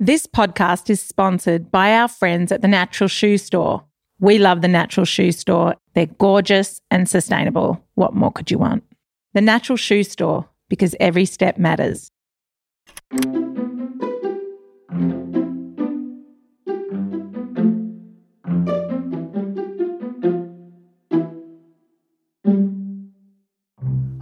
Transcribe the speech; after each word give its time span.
This 0.00 0.28
podcast 0.28 0.90
is 0.90 1.02
sponsored 1.02 1.72
by 1.72 1.92
our 1.92 2.06
friends 2.06 2.52
at 2.52 2.62
the 2.62 2.68
Natural 2.68 3.08
Shoe 3.08 3.36
Store. 3.36 3.82
We 4.20 4.38
love 4.38 4.62
the 4.62 4.68
Natural 4.68 5.04
Shoe 5.04 5.32
Store. 5.32 5.74
They're 5.94 6.06
gorgeous 6.06 6.80
and 6.88 7.08
sustainable. 7.08 7.84
What 7.96 8.14
more 8.14 8.30
could 8.30 8.48
you 8.48 8.58
want? 8.58 8.84
The 9.34 9.40
Natural 9.40 9.76
Shoe 9.76 10.04
Store, 10.04 10.48
because 10.68 10.94
every 11.00 11.24
step 11.24 11.58
matters. 11.58 12.12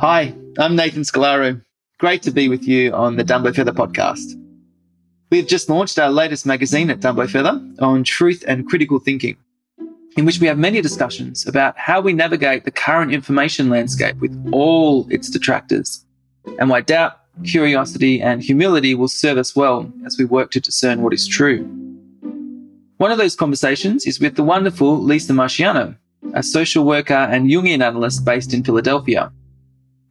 Hi, 0.00 0.34
I'm 0.58 0.74
Nathan 0.74 1.02
Scolaro. 1.02 1.62
Great 1.98 2.22
to 2.22 2.30
be 2.30 2.48
with 2.48 2.66
you 2.66 2.94
on 2.94 3.16
the 3.16 3.24
Dumbo 3.24 3.54
Feather 3.54 3.72
podcast. 3.72 4.42
We've 5.28 5.46
just 5.46 5.68
launched 5.68 5.98
our 5.98 6.10
latest 6.10 6.46
magazine 6.46 6.88
at 6.88 7.00
Dumbo 7.00 7.28
Feather 7.28 7.60
on 7.80 8.04
truth 8.04 8.44
and 8.46 8.68
critical 8.68 9.00
thinking, 9.00 9.36
in 10.16 10.24
which 10.24 10.40
we 10.40 10.46
have 10.46 10.56
many 10.56 10.80
discussions 10.80 11.44
about 11.48 11.76
how 11.76 12.00
we 12.00 12.12
navigate 12.12 12.64
the 12.64 12.70
current 12.70 13.12
information 13.12 13.68
landscape 13.68 14.16
with 14.18 14.50
all 14.52 15.04
its 15.10 15.28
detractors, 15.28 16.04
and 16.60 16.70
why 16.70 16.80
doubt, 16.80 17.18
curiosity, 17.42 18.22
and 18.22 18.40
humility 18.40 18.94
will 18.94 19.08
serve 19.08 19.36
us 19.36 19.56
well 19.56 19.92
as 20.06 20.16
we 20.16 20.24
work 20.24 20.52
to 20.52 20.60
discern 20.60 21.02
what 21.02 21.12
is 21.12 21.26
true. 21.26 21.64
One 22.98 23.10
of 23.10 23.18
those 23.18 23.34
conversations 23.34 24.06
is 24.06 24.20
with 24.20 24.36
the 24.36 24.44
wonderful 24.44 24.96
Lisa 25.02 25.32
Marchiano, 25.32 25.96
a 26.34 26.42
social 26.42 26.84
worker 26.84 27.14
and 27.14 27.50
Jungian 27.50 27.82
analyst 27.82 28.24
based 28.24 28.54
in 28.54 28.62
Philadelphia. 28.62 29.32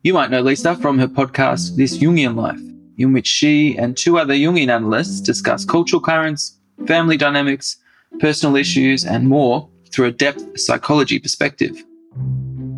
You 0.04 0.14
might 0.14 0.30
know 0.30 0.42
Lisa 0.42 0.76
from 0.76 1.00
her 1.00 1.08
podcast, 1.08 1.78
This 1.78 1.98
Jungian 1.98 2.36
Life, 2.36 2.60
in 2.98 3.14
which 3.14 3.28
she 3.28 3.78
and 3.78 3.96
two 3.96 4.18
other 4.18 4.34
Jungian 4.34 4.70
analysts 4.70 5.22
discuss 5.22 5.66
cultural 5.66 6.02
currents, 6.02 6.60
family 6.88 7.18
dynamics, 7.18 7.78
personal 8.20 8.56
issues, 8.56 9.06
and 9.06 9.28
more 9.28 9.70
through 9.92 10.08
a 10.08 10.12
depth 10.12 10.60
psychology 10.60 11.20
perspective. 11.20 11.84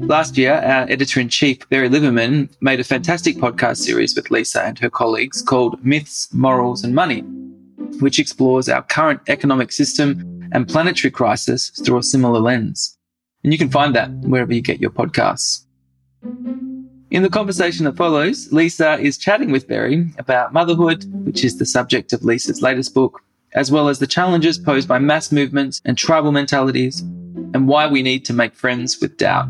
Last 0.02 0.38
year, 0.38 0.54
our 0.54 0.90
editor 0.90 1.20
in 1.20 1.28
chief, 1.28 1.68
Berry 1.70 1.90
Liberman, 1.90 2.50
made 2.62 2.80
a 2.80 2.84
fantastic 2.84 3.36
podcast 3.38 3.78
series 3.78 4.16
with 4.16 4.32
Lisa 4.32 4.64
and 4.64 4.80
her 4.80 4.90
colleagues 4.90 5.42
called 5.42 5.84
Myths, 5.84 6.34
Morals, 6.34 6.84
and 6.84 6.96
Money, 6.96 7.22
which 8.00 8.20
explores 8.20 8.70
our 8.70 8.84
current 8.84 9.20
economic 9.28 9.72
system 9.72 10.48
and 10.54 10.68
planetary 10.68 11.12
crisis 11.12 11.72
through 11.84 11.98
a 11.98 12.04
similar 12.04 12.40
lens. 12.40 12.98
And 13.44 13.52
you 13.52 13.60
can 13.60 13.70
find 13.70 13.96
that 13.96 14.10
wherever 14.22 14.54
you 14.54 14.62
get 14.62 14.80
your 14.80 14.92
podcasts. 14.92 15.67
In 17.10 17.24
the 17.24 17.30
conversation 17.30 17.86
that 17.86 17.96
follows, 17.96 18.52
Lisa 18.52 19.00
is 19.00 19.18
chatting 19.18 19.50
with 19.50 19.66
Berry 19.66 20.12
about 20.18 20.52
motherhood, 20.52 21.06
which 21.26 21.46
is 21.46 21.58
the 21.58 21.66
subject 21.66 22.12
of 22.12 22.26
Lisa's 22.26 22.62
latest 22.62 22.94
book, 22.94 23.22
as 23.54 23.72
well 23.72 23.88
as 23.88 24.00
the 24.00 24.08
challenges 24.08 24.58
posed 24.58 24.90
by 24.90 25.00
mass 25.00 25.32
movements 25.32 25.82
and 25.86 25.98
tribal 25.98 26.34
mentalities, 26.34 27.00
and 27.54 27.70
why 27.70 27.88
we 27.88 28.04
need 28.04 28.26
to 28.26 28.34
make 28.34 28.54
friends 28.54 29.00
with 29.00 29.16
doubt. 29.16 29.48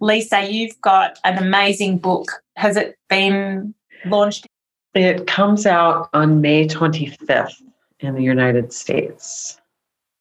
Lisa, 0.00 0.50
you've 0.50 0.78
got 0.82 1.18
an 1.24 1.38
amazing 1.38 1.96
book. 1.96 2.42
Has 2.56 2.76
it 2.76 2.98
been 3.08 3.74
launched? 4.04 4.46
It 4.94 5.26
comes 5.28 5.64
out 5.64 6.10
on 6.12 6.42
May 6.42 6.68
25th 6.68 7.54
in 8.00 8.14
the 8.14 8.22
United 8.22 8.74
States. 8.74 9.58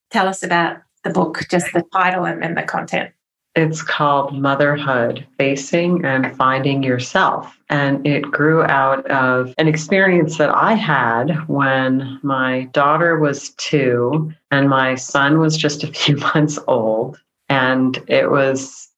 Tell 0.10 0.30
us 0.30 0.42
about 0.42 0.78
the 1.04 1.10
book, 1.10 1.46
just 1.52 1.74
the 1.74 1.84
title 1.92 2.24
and, 2.24 2.42
and 2.42 2.56
the 2.56 2.64
content. 2.64 3.12
It's 3.56 3.82
called 3.82 4.40
Motherhood 4.40 5.26
Facing 5.38 6.06
and 6.06 6.36
Finding 6.36 6.84
Yourself. 6.84 7.58
And 7.70 8.06
it 8.06 8.22
grew 8.22 8.64
out 8.64 9.06
of 9.10 9.54
an 9.58 9.68
experience 9.68 10.38
that 10.38 10.50
I 10.50 10.74
had 10.74 11.32
when 11.48 12.20
my 12.22 12.66
daughter 12.72 13.18
was 13.18 13.50
two 13.56 14.32
and 14.52 14.70
my 14.70 14.96
son 14.96 15.40
was 15.40 15.58
just 15.58 15.84
a 15.84 15.88
few 15.88 16.18
months 16.36 16.60
old. 16.68 17.20
And 17.50 18.02
it 18.08 18.30
was 18.30 18.90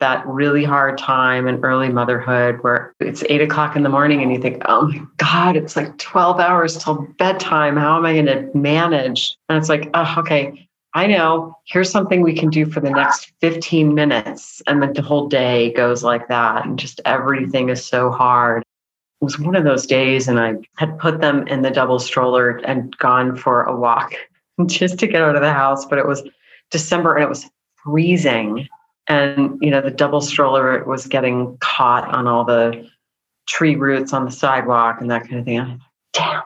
that 0.00 0.26
really 0.26 0.64
hard 0.64 0.96
time 0.96 1.48
in 1.48 1.62
early 1.64 1.88
motherhood 1.88 2.58
where 2.62 2.94
it's 3.00 3.24
eight 3.28 3.40
o'clock 3.40 3.74
in 3.76 3.82
the 3.82 3.88
morning 3.88 4.22
and 4.22 4.32
you 4.32 4.40
think, 4.40 4.62
oh 4.66 4.86
my 4.88 5.00
God, 5.16 5.56
it's 5.56 5.76
like 5.76 5.96
12 5.98 6.38
hours 6.38 6.82
till 6.82 7.06
bedtime. 7.18 7.76
How 7.76 7.96
am 7.96 8.06
I 8.06 8.12
going 8.14 8.26
to 8.26 8.48
manage? 8.56 9.36
And 9.48 9.58
it's 9.58 9.68
like, 9.68 9.90
oh, 9.94 10.14
okay, 10.18 10.67
I 10.94 11.06
know, 11.06 11.56
here's 11.66 11.90
something 11.90 12.22
we 12.22 12.34
can 12.34 12.48
do 12.48 12.66
for 12.66 12.80
the 12.80 12.90
next 12.90 13.32
15 13.40 13.94
minutes. 13.94 14.62
And 14.66 14.82
the 14.82 15.02
whole 15.02 15.28
day 15.28 15.72
goes 15.74 16.02
like 16.02 16.28
that. 16.28 16.64
And 16.64 16.78
just 16.78 17.00
everything 17.04 17.68
is 17.68 17.84
so 17.84 18.10
hard. 18.10 18.62
It 19.20 19.24
was 19.24 19.38
one 19.38 19.56
of 19.56 19.64
those 19.64 19.84
days, 19.84 20.28
and 20.28 20.38
I 20.38 20.54
had 20.76 20.96
put 20.98 21.20
them 21.20 21.46
in 21.48 21.62
the 21.62 21.70
double 21.70 21.98
stroller 21.98 22.58
and 22.58 22.96
gone 22.98 23.36
for 23.36 23.64
a 23.64 23.76
walk 23.76 24.14
just 24.66 24.98
to 25.00 25.06
get 25.06 25.22
out 25.22 25.36
of 25.36 25.42
the 25.42 25.52
house. 25.52 25.84
But 25.84 25.98
it 25.98 26.06
was 26.06 26.22
December 26.70 27.16
and 27.16 27.24
it 27.24 27.28
was 27.28 27.50
freezing. 27.82 28.68
And, 29.08 29.58
you 29.60 29.70
know, 29.70 29.80
the 29.80 29.90
double 29.90 30.20
stroller 30.20 30.84
was 30.84 31.06
getting 31.06 31.56
caught 31.60 32.08
on 32.14 32.26
all 32.26 32.44
the 32.44 32.88
tree 33.46 33.74
roots 33.74 34.12
on 34.12 34.24
the 34.24 34.30
sidewalk 34.30 35.00
and 35.00 35.10
that 35.10 35.22
kind 35.22 35.38
of 35.40 35.44
thing. 35.44 35.60
I'm 35.60 35.68
like, 35.70 35.80
damn, 36.12 36.42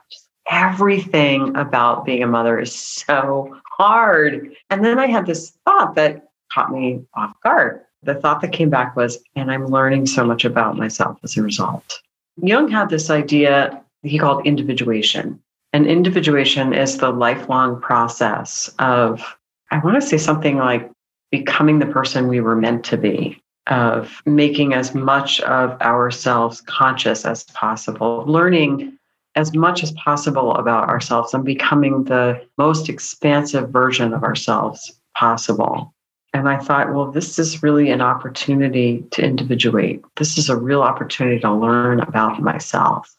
everything 0.53 1.57
about 1.57 2.05
being 2.05 2.23
a 2.23 2.27
mother 2.27 2.61
is 2.61 2.73
so 2.73 3.59
hard. 3.65 4.55
And 4.71 4.85
then 4.85 4.99
I 4.99 5.07
had 5.07 5.27
this 5.27 5.59
thought 5.65 5.97
that 5.97 6.29
caught 6.53 6.71
me 6.71 7.01
off 7.15 7.35
guard. 7.43 7.81
The 8.03 8.15
thought 8.15 8.41
that 8.43 8.53
came 8.53 8.69
back 8.69 8.95
was, 8.95 9.19
and 9.35 9.51
I'm 9.51 9.67
learning 9.67 10.07
so 10.07 10.25
much 10.25 10.45
about 10.45 10.77
myself 10.77 11.19
as 11.25 11.37
a 11.37 11.43
result. 11.43 12.01
Jung 12.43 12.69
had 12.69 12.91
this 12.91 13.11
idea 13.11 13.83
he 14.03 14.19
called 14.19 14.47
individuation. 14.47 15.41
And 15.73 15.87
individuation 15.87 16.75
is 16.75 16.99
the 16.99 17.11
lifelong 17.11 17.81
process 17.81 18.69
of, 18.79 19.37
I 19.71 19.79
want 19.79 20.01
to 20.01 20.07
say 20.07 20.19
something 20.19 20.59
like 20.59 20.91
becoming 21.31 21.79
the 21.79 21.87
person 21.87 22.29
we 22.29 22.41
were 22.41 22.57
meant 22.57 22.85
to 22.87 22.99
be, 22.99 23.41
of 23.69 24.21
making 24.27 24.75
as 24.75 24.95
much 24.95 25.41
of 25.43 25.81
ourselves 25.81 26.61
conscious 26.63 27.25
as 27.25 27.45
possible, 27.45 28.25
learning 28.27 28.99
as 29.35 29.55
much 29.55 29.83
as 29.83 29.93
possible 29.93 30.55
about 30.55 30.89
ourselves 30.89 31.33
and 31.33 31.45
becoming 31.45 32.05
the 32.05 32.41
most 32.59 32.89
expansive 32.89 33.71
version 33.71 34.13
of 34.13 34.23
ourselves 34.23 34.93
possible. 35.17 35.95
And 36.35 36.49
I 36.49 36.59
thought, 36.59 36.95
well, 36.95 37.11
this 37.11 37.39
is 37.39 37.63
really 37.63 37.91
an 37.91 38.01
opportunity 38.01 39.05
to 39.11 39.23
individuate. 39.23 40.03
This 40.17 40.39
is 40.39 40.49
a 40.49 40.57
real 40.57 40.83
opportunity 40.83 41.41
to 41.41 41.53
learn 41.53 42.01
about 42.01 42.41
myself. 42.41 43.15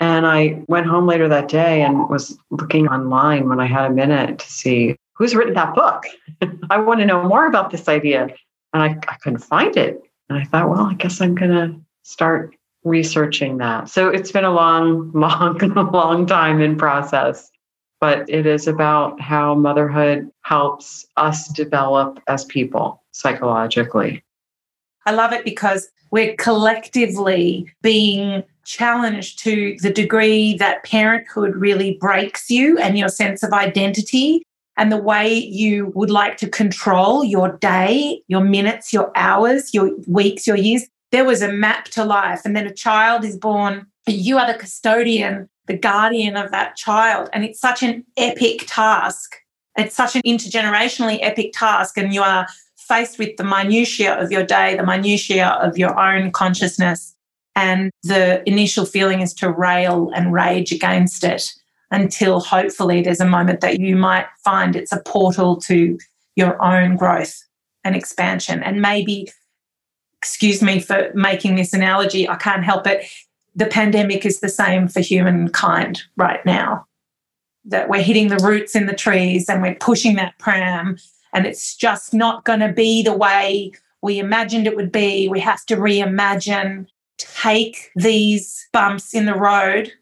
And 0.00 0.26
I 0.26 0.62
went 0.68 0.86
home 0.86 1.06
later 1.06 1.28
that 1.28 1.48
day 1.48 1.82
and 1.82 2.08
was 2.08 2.38
looking 2.50 2.86
online 2.88 3.48
when 3.48 3.58
I 3.58 3.66
had 3.66 3.90
a 3.90 3.94
minute 3.94 4.38
to 4.38 4.52
see 4.52 4.96
who's 5.14 5.34
written 5.34 5.54
that 5.54 5.74
book. 5.74 6.04
I 6.70 6.78
want 6.78 7.00
to 7.00 7.06
know 7.06 7.22
more 7.24 7.46
about 7.46 7.70
this 7.70 7.88
idea. 7.88 8.28
And 8.74 8.82
I, 8.82 8.88
I 9.08 9.16
couldn't 9.22 9.40
find 9.40 9.76
it. 9.76 10.00
And 10.28 10.38
I 10.38 10.44
thought, 10.44 10.68
well, 10.68 10.82
I 10.82 10.94
guess 10.94 11.20
I'm 11.20 11.34
going 11.34 11.50
to 11.50 11.80
start 12.02 12.54
researching 12.84 13.58
that. 13.58 13.88
So 13.88 14.08
it's 14.08 14.32
been 14.32 14.44
a 14.44 14.52
long, 14.52 15.10
long, 15.14 15.58
long 15.92 16.26
time 16.26 16.60
in 16.60 16.76
process, 16.76 17.50
but 18.00 18.28
it 18.28 18.46
is 18.46 18.66
about 18.66 19.20
how 19.20 19.54
motherhood 19.54 20.30
helps 20.42 21.06
us 21.16 21.48
develop 21.48 22.20
as 22.28 22.44
people 22.44 23.02
psychologically. 23.12 24.22
I 25.06 25.12
love 25.12 25.32
it 25.32 25.44
because 25.44 25.88
we're 26.10 26.36
collectively 26.36 27.70
being 27.82 28.42
challenged 28.64 29.38
to 29.40 29.76
the 29.80 29.90
degree 29.90 30.54
that 30.58 30.84
parenthood 30.84 31.56
really 31.56 31.96
breaks 32.00 32.50
you 32.50 32.78
and 32.78 32.98
your 32.98 33.08
sense 33.08 33.42
of 33.42 33.52
identity 33.52 34.42
and 34.76 34.92
the 34.92 34.96
way 34.96 35.34
you 35.34 35.86
would 35.94 36.10
like 36.10 36.36
to 36.36 36.48
control 36.48 37.24
your 37.24 37.56
day, 37.58 38.22
your 38.28 38.42
minutes, 38.42 38.92
your 38.92 39.10
hours, 39.16 39.74
your 39.74 39.90
weeks, 40.06 40.46
your 40.46 40.56
years 40.56 40.86
there 41.10 41.24
was 41.24 41.42
a 41.42 41.52
map 41.52 41.86
to 41.86 42.04
life. 42.04 42.42
And 42.44 42.54
then 42.54 42.66
a 42.66 42.74
child 42.74 43.24
is 43.24 43.36
born, 43.36 43.86
you 44.06 44.38
are 44.38 44.50
the 44.50 44.58
custodian, 44.58 45.48
the 45.66 45.76
guardian 45.76 46.36
of 46.36 46.50
that 46.50 46.76
child. 46.76 47.28
And 47.32 47.44
it's 47.44 47.60
such 47.60 47.82
an 47.82 48.04
epic 48.16 48.64
task. 48.66 49.36
It's 49.76 49.94
such 49.94 50.16
an 50.16 50.22
intergenerationally 50.22 51.18
epic 51.22 51.52
task. 51.54 51.96
And 51.96 52.12
you 52.12 52.22
are 52.22 52.46
faced 52.76 53.18
with 53.18 53.36
the 53.36 53.44
minutiae 53.44 54.14
of 54.14 54.32
your 54.32 54.44
day, 54.44 54.76
the 54.76 54.84
minutiae 54.84 55.58
of 55.62 55.78
your 55.78 55.98
own 55.98 56.32
consciousness. 56.32 57.14
And 57.54 57.90
the 58.02 58.48
initial 58.48 58.86
feeling 58.86 59.20
is 59.20 59.34
to 59.34 59.50
rail 59.50 60.10
and 60.14 60.32
rage 60.32 60.72
against 60.72 61.24
it 61.24 61.52
until 61.90 62.40
hopefully 62.40 63.02
there's 63.02 63.20
a 63.20 63.26
moment 63.26 63.60
that 63.60 63.80
you 63.80 63.96
might 63.96 64.26
find 64.44 64.76
it's 64.76 64.92
a 64.92 65.00
portal 65.00 65.56
to 65.56 65.98
your 66.36 66.62
own 66.62 66.96
growth 66.96 67.42
and 67.82 67.96
expansion. 67.96 68.62
And 68.62 68.80
maybe 68.80 69.28
excuse 70.18 70.62
me 70.62 70.80
for 70.80 71.10
making 71.14 71.54
this 71.54 71.72
analogy, 71.72 72.28
I 72.28 72.36
can't 72.36 72.64
help 72.64 72.86
it. 72.86 73.06
The 73.54 73.66
pandemic 73.66 74.26
is 74.26 74.40
the 74.40 74.48
same 74.48 74.88
for 74.88 75.00
humankind 75.00 76.02
right 76.16 76.44
now. 76.44 76.86
That 77.64 77.88
we're 77.88 78.02
hitting 78.02 78.28
the 78.28 78.38
roots 78.38 78.74
in 78.74 78.86
the 78.86 78.94
trees 78.94 79.48
and 79.48 79.62
we're 79.62 79.74
pushing 79.76 80.16
that 80.16 80.38
pram, 80.38 80.96
and 81.32 81.46
it's 81.46 81.76
just 81.76 82.14
not 82.14 82.44
going 82.44 82.60
to 82.60 82.72
be 82.72 83.02
the 83.02 83.16
way 83.16 83.72
we 84.02 84.18
imagined 84.18 84.66
it 84.66 84.76
would 84.76 84.92
be. 84.92 85.28
We 85.28 85.40
have 85.40 85.64
to 85.66 85.76
reimagine, 85.76 86.86
take 87.18 87.90
these 87.96 88.68
bumps 88.72 89.14
in 89.14 89.26
the 89.26 89.34
road 89.34 89.92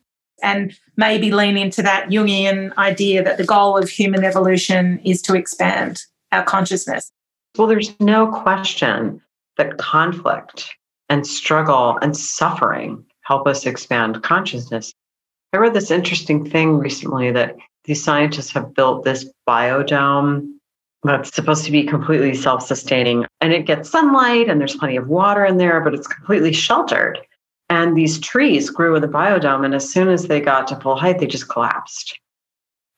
and 0.43 0.79
maybe 0.97 1.31
lean 1.33 1.57
into 1.57 1.83
that 1.83 2.09
Jungian 2.09 2.77
idea 2.77 3.23
that 3.25 3.39
the 3.39 3.45
goal 3.45 3.77
of 3.77 3.89
human 3.89 4.23
evolution 4.23 4.99
is 5.03 5.23
to 5.23 5.35
expand 5.35 6.05
our 6.31 6.45
consciousness. 6.45 7.11
Well, 7.57 7.67
there's 7.67 7.99
no 8.01 8.31
question 8.31 9.23
that 9.57 9.79
conflict 9.79 10.75
and 11.09 11.27
struggle 11.27 11.99
and 12.03 12.17
suffering 12.17 13.05
help 13.23 13.47
us 13.47 13.67
expand 13.67 14.23
consciousness. 14.23 14.93
I 15.53 15.59
read 15.59 15.75
this 15.75 15.91
interesting 15.91 16.49
thing 16.49 16.79
recently 16.79 17.31
that 17.33 17.57
these 17.85 18.03
scientists 18.03 18.51
have 18.53 18.75
built 18.75 19.05
this 19.05 19.29
biodome 19.49 20.49
that's 21.03 21.35
supposed 21.35 21.65
to 21.65 21.71
be 21.71 21.85
completely 21.85 22.35
self 22.35 22.63
sustaining. 22.63 23.27
And 23.41 23.53
it 23.53 23.67
gets 23.67 23.91
sunlight 23.91 24.49
and 24.49 24.61
there's 24.61 24.77
plenty 24.77 24.97
of 24.97 25.09
water 25.09 25.45
in 25.45 25.59
there, 25.59 25.81
but 25.81 25.95
it's 25.95 26.07
completely 26.07 26.53
sheltered. 26.53 27.21
And 27.69 27.97
these 27.97 28.21
trees 28.21 28.71
grew 28.71 28.95
in 28.95 29.03
the 29.03 29.09
biodome. 29.09 29.65
And 29.65 29.75
as 29.75 29.91
soon 29.91 30.09
as 30.09 30.27
they 30.27 30.41
got 30.41 30.67
to 30.69 30.77
full 30.77 30.97
height, 30.97 31.19
they 31.19 31.27
just 31.27 31.49
collapsed. 31.49 32.19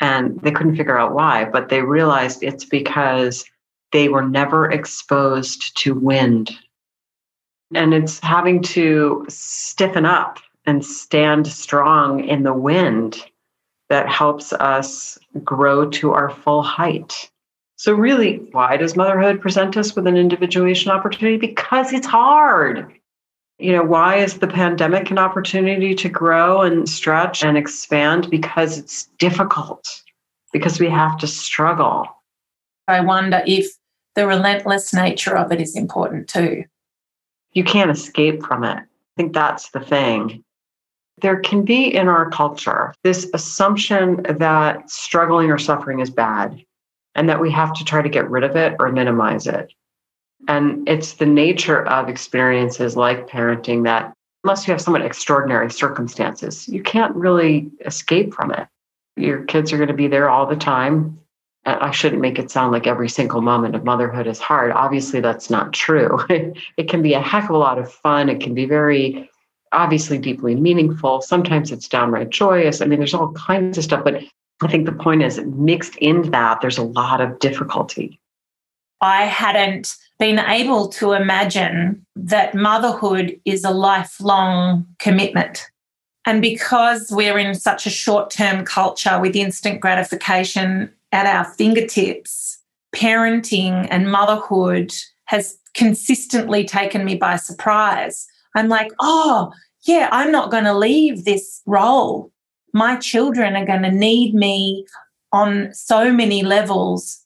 And 0.00 0.40
they 0.40 0.50
couldn't 0.50 0.76
figure 0.76 0.99
out 0.99 1.14
why, 1.14 1.44
but 1.46 1.69
they 1.69 1.82
realized 1.82 2.43
it's 2.43 2.64
because 2.64 3.44
they 3.93 4.08
were 4.08 4.26
never 4.26 4.70
exposed 4.70 5.76
to 5.79 5.94
wind. 5.94 6.50
And 7.75 7.93
it's 7.94 8.19
having 8.20 8.62
to 8.64 9.26
stiffen 9.29 10.05
up 10.05 10.38
and 10.67 10.85
stand 10.85 11.46
strong 11.46 12.25
in 12.25 12.43
the 12.43 12.55
wind 12.55 13.25
that 13.88 14.08
helps 14.08 14.52
us 14.52 15.19
grow 15.43 15.88
to 15.90 16.12
our 16.12 16.31
full 16.31 16.62
height. 16.62 17.31
So, 17.76 17.93
really, 17.93 18.38
why 18.52 18.76
does 18.76 18.96
motherhood 18.96 19.40
present 19.40 19.76
us 19.76 19.94
with 19.94 20.06
an 20.06 20.17
individuation 20.17 20.90
opportunity? 20.90 21.37
Because 21.37 21.93
it's 21.93 22.06
hard. 22.06 22.93
You 23.58 23.73
know, 23.73 23.85
why 23.85 24.17
is 24.17 24.38
the 24.38 24.46
pandemic 24.46 25.11
an 25.11 25.19
opportunity 25.19 25.94
to 25.94 26.08
grow 26.08 26.62
and 26.62 26.88
stretch 26.88 27.43
and 27.43 27.56
expand? 27.56 28.31
Because 28.31 28.79
it's 28.79 29.06
difficult, 29.19 30.02
because 30.52 30.79
we 30.79 30.88
have 30.88 31.19
to 31.19 31.26
struggle. 31.26 32.06
I 32.88 33.00
wonder 33.00 33.43
if 33.46 33.77
the 34.19 34.26
relentless 34.26 34.93
nature 34.93 35.37
of 35.37 35.53
it 35.53 35.61
is 35.61 35.76
important 35.76 36.29
too. 36.29 36.65
You 37.53 37.62
can't 37.62 37.88
escape 37.88 38.43
from 38.43 38.65
it. 38.65 38.76
I 38.76 38.87
think 39.17 39.32
that's 39.32 39.70
the 39.70 39.79
thing. 39.79 40.43
There 41.23 41.38
can 41.38 41.65
be 41.65 41.94
in 41.94 42.09
our 42.09 42.29
culture 42.29 42.93
this 43.05 43.31
assumption 43.32 44.25
that 44.25 44.91
struggling 44.91 45.53
or 45.53 45.59
suffering 45.59 46.00
is 46.00 46.11
bad 46.11 46.61
and 47.15 47.29
that 47.29 47.41
we 47.41 47.49
have 47.53 47.73
to 47.75 47.85
try 47.85 48.03
to 48.03 48.09
get 48.09 48.29
rid 48.29 48.43
of 48.43 48.56
it 48.56 48.75
or 48.81 48.91
minimize 48.91 49.47
it. 49.47 49.73
And 50.49 50.88
it's 50.88 51.12
the 51.12 51.26
nature 51.26 51.87
of 51.87 52.09
experiences 52.09 52.97
like 52.97 53.29
parenting 53.29 53.85
that, 53.85 54.12
unless 54.43 54.67
you 54.67 54.73
have 54.73 54.81
somewhat 54.81 55.03
extraordinary 55.03 55.71
circumstances, 55.71 56.69
you 56.69 56.82
can't 56.82 57.14
really 57.14 57.71
escape 57.87 58.35
from 58.35 58.50
it. 58.50 58.67
Your 59.17 59.44
kids 59.44 59.73
are 59.73 59.76
going 59.76 59.88
to 59.88 59.94
be 59.94 60.09
there 60.09 60.29
all 60.29 60.47
the 60.47 60.56
time. 60.56 61.21
I 61.75 61.91
shouldn't 61.91 62.23
make 62.23 62.38
it 62.38 62.50
sound 62.50 62.73
like 62.73 62.87
every 62.87 63.09
single 63.09 63.41
moment 63.41 63.75
of 63.75 63.85
motherhood 63.85 64.26
is 64.26 64.38
hard. 64.38 64.73
Obviously, 64.73 65.20
that's 65.20 65.50
not 65.50 65.73
true. 65.73 66.19
it 66.76 66.88
can 66.88 67.03
be 67.03 67.15
a 67.15 67.20
heck 67.20 67.44
of 67.44 67.50
a 67.50 67.59
lot 67.59 67.79
of 67.79 67.93
fun. 67.93 68.29
It 68.29 68.41
can 68.41 68.55
be 68.55 68.65
very, 68.65 69.29
obviously, 69.73 70.19
deeply 70.19 70.55
meaningful. 70.55 71.20
Sometimes 71.20 71.73
it's 71.73 71.88
downright 71.88 72.31
joyous. 72.31 72.81
I 72.81 72.87
mean, 72.87 72.99
there's 72.99 73.15
all 73.15 73.32
kinds 73.32 73.79
of 73.79 73.85
stuff, 73.85 74.05
but 74.05 74.23
I 74.62 74.69
think 74.69 74.87
the 74.87 74.93
point 74.93 75.23
is 75.23 75.41
mixed 75.41 75.97
in 75.97 76.31
that, 76.31 76.61
there's 76.61 76.79
a 76.79 76.82
lot 76.82 77.20
of 77.20 77.38
difficulty. 77.38 78.21
I 79.00 79.23
hadn't 79.25 79.94
been 80.19 80.41
able 80.41 80.88
to 80.88 81.12
imagine 81.12 82.05
that 82.17 82.55
motherhood 82.55 83.41
is 83.44 83.64
a 83.64 83.71
lifelong 83.71 84.87
commitment. 84.99 85.67
And 86.25 86.43
because 86.43 87.09
we're 87.11 87.38
in 87.38 87.55
such 87.55 87.87
a 87.87 87.91
short 87.91 88.31
term 88.31 88.64
culture 88.64 89.21
with 89.21 89.37
instant 89.37 89.81
gratification 89.81 90.93
at 91.12 91.26
our 91.26 91.44
fingertips, 91.55 92.58
parenting 92.94 93.87
and 93.90 94.10
motherhood 94.10 94.93
has 95.26 95.58
consistently 95.75 96.64
taken 96.64 97.05
me 97.05 97.14
by 97.14 97.37
surprise. 97.37 98.26
I'm 98.56 98.69
like, 98.69 98.90
oh, 99.00 99.52
yeah, 99.87 100.08
I'm 100.12 100.32
not 100.32 100.50
going 100.50 100.64
to 100.64 100.76
leave 100.76 101.25
this 101.25 101.62
role 101.66 102.32
my 102.72 102.96
children 102.96 103.56
are 103.56 103.66
going 103.66 103.82
to 103.82 103.90
need 103.90 104.34
me 104.34 104.87
on 105.32 105.72
so 105.72 106.12
many 106.12 106.43
levels 106.43 107.25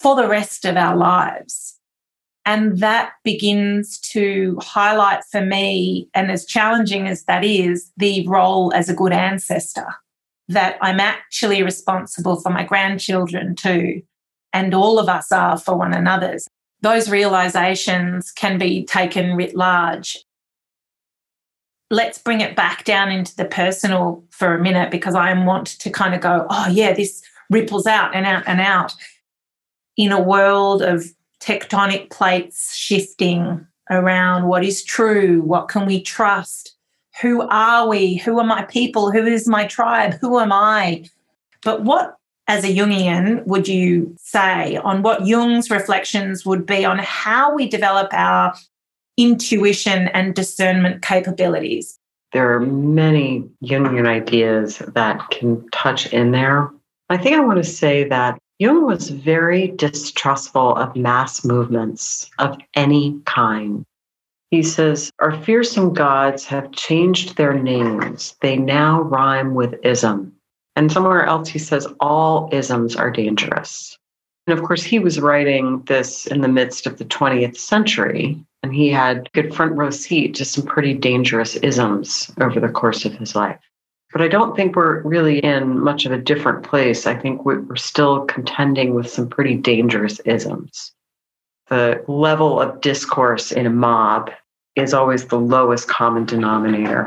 for 0.00 0.16
the 0.16 0.28
rest 0.28 0.64
of 0.64 0.76
our 0.76 0.96
lives. 0.96 1.78
And 2.46 2.78
that 2.80 3.12
begins 3.24 3.98
to 4.12 4.58
highlight 4.60 5.24
for 5.30 5.40
me, 5.40 6.08
and 6.14 6.30
as 6.30 6.44
challenging 6.44 7.08
as 7.08 7.24
that 7.24 7.42
is, 7.42 7.90
the 7.96 8.26
role 8.28 8.72
as 8.74 8.90
a 8.90 8.94
good 8.94 9.12
ancestor, 9.12 9.86
that 10.48 10.78
I'm 10.80 11.00
actually 11.00 11.62
responsible 11.62 12.40
for 12.40 12.50
my 12.50 12.64
grandchildren 12.64 13.54
too. 13.54 14.02
And 14.52 14.74
all 14.74 14.98
of 14.98 15.08
us 15.08 15.32
are 15.32 15.58
for 15.58 15.76
one 15.76 15.92
another's. 15.92 16.46
Those 16.82 17.10
realizations 17.10 18.30
can 18.30 18.58
be 18.58 18.84
taken 18.84 19.36
writ 19.36 19.56
large 19.56 20.24
let's 21.90 22.18
bring 22.18 22.40
it 22.40 22.56
back 22.56 22.84
down 22.84 23.10
into 23.10 23.34
the 23.36 23.44
personal 23.44 24.24
for 24.30 24.54
a 24.54 24.62
minute 24.62 24.90
because 24.90 25.14
I 25.14 25.32
want 25.44 25.66
to 25.78 25.90
kind 25.90 26.14
of 26.14 26.20
go, 26.20 26.46
oh, 26.50 26.68
yeah, 26.68 26.92
this 26.92 27.22
ripples 27.50 27.86
out 27.86 28.14
and 28.14 28.26
out 28.26 28.42
and 28.46 28.60
out 28.60 28.94
in 29.96 30.12
a 30.12 30.20
world 30.20 30.82
of 30.82 31.04
tectonic 31.40 32.10
plates 32.10 32.74
shifting 32.74 33.66
around 33.90 34.48
what 34.48 34.64
is 34.64 34.82
true, 34.82 35.42
what 35.42 35.68
can 35.68 35.86
we 35.86 36.02
trust, 36.02 36.74
who 37.20 37.42
are 37.48 37.88
we, 37.88 38.16
who 38.16 38.38
are 38.38 38.46
my 38.46 38.64
people, 38.64 39.10
who 39.10 39.26
is 39.26 39.48
my 39.48 39.66
tribe, 39.66 40.14
who 40.20 40.38
am 40.38 40.52
I? 40.52 41.04
But 41.62 41.82
what, 41.82 42.16
as 42.48 42.64
a 42.64 42.74
Jungian, 42.74 43.46
would 43.46 43.68
you 43.68 44.14
say 44.18 44.76
on 44.76 45.02
what 45.02 45.26
Jung's 45.26 45.70
reflections 45.70 46.44
would 46.44 46.66
be 46.66 46.84
on 46.84 46.98
how 46.98 47.54
we 47.54 47.68
develop 47.68 48.12
our 48.12 48.54
intuition 49.16 50.08
and 50.08 50.34
discernment 50.34 51.02
capabilities. 51.02 51.98
There 52.32 52.52
are 52.52 52.60
many 52.60 53.44
Jungian 53.62 54.08
ideas 54.08 54.78
that 54.78 55.30
can 55.30 55.68
touch 55.70 56.12
in 56.12 56.32
there. 56.32 56.70
I 57.10 57.16
think 57.16 57.36
I 57.36 57.40
want 57.40 57.62
to 57.62 57.70
say 57.70 58.04
that 58.08 58.38
Jung 58.58 58.86
was 58.86 59.10
very 59.10 59.68
distrustful 59.68 60.76
of 60.76 60.96
mass 60.96 61.44
movements 61.44 62.28
of 62.38 62.56
any 62.74 63.20
kind. 63.24 63.84
He 64.54 64.62
says, 64.62 65.10
Our 65.18 65.36
fearsome 65.42 65.92
gods 65.92 66.44
have 66.44 66.70
changed 66.70 67.36
their 67.36 67.54
names. 67.54 68.36
They 68.40 68.56
now 68.56 69.02
rhyme 69.02 69.54
with 69.54 69.84
ism. 69.84 70.32
And 70.76 70.92
somewhere 70.92 71.24
else 71.24 71.48
he 71.48 71.58
says, 71.58 71.88
All 71.98 72.48
isms 72.52 72.94
are 72.94 73.10
dangerous. 73.10 73.98
And 74.46 74.56
of 74.56 74.64
course, 74.64 74.84
he 74.84 75.00
was 75.00 75.18
writing 75.18 75.82
this 75.86 76.28
in 76.28 76.40
the 76.40 76.46
midst 76.46 76.86
of 76.86 76.98
the 76.98 77.04
20th 77.04 77.56
century 77.56 78.38
and 78.62 78.72
he 78.72 78.90
had 78.90 79.28
good 79.32 79.52
front 79.52 79.74
row 79.74 79.90
seat 79.90 80.36
to 80.36 80.44
some 80.44 80.64
pretty 80.64 80.94
dangerous 80.94 81.56
isms 81.56 82.30
over 82.40 82.60
the 82.60 82.68
course 82.68 83.04
of 83.04 83.14
his 83.14 83.34
life. 83.34 83.58
But 84.12 84.22
I 84.22 84.28
don't 84.28 84.54
think 84.54 84.76
we're 84.76 85.02
really 85.02 85.40
in 85.40 85.80
much 85.80 86.06
of 86.06 86.12
a 86.12 86.18
different 86.18 86.62
place. 86.62 87.08
I 87.08 87.16
think 87.16 87.44
we're 87.44 87.74
still 87.74 88.24
contending 88.26 88.94
with 88.94 89.10
some 89.10 89.28
pretty 89.28 89.56
dangerous 89.56 90.20
isms. 90.20 90.92
The 91.70 92.04
level 92.06 92.60
of 92.60 92.80
discourse 92.80 93.50
in 93.50 93.66
a 93.66 93.70
mob 93.70 94.30
is 94.76 94.94
always 94.94 95.26
the 95.26 95.38
lowest 95.38 95.88
common 95.88 96.24
denominator. 96.24 97.06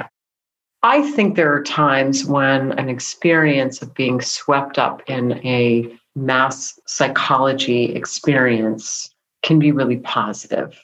I 0.84 1.12
think 1.12 1.36
there 1.36 1.54
are 1.54 1.64
times 1.64 2.26
when 2.26 2.72
an 2.74 2.88
experience 2.88 3.82
of 3.82 3.94
being 3.94 4.22
swept 4.22 4.78
up 4.78 5.02
in 5.08 5.34
a 5.46 5.92
mass 6.16 6.80
psychology 6.86 7.96
experience 7.96 9.10
can 9.44 9.60
be 9.60 9.72
really 9.72 9.98
positive 9.98 10.80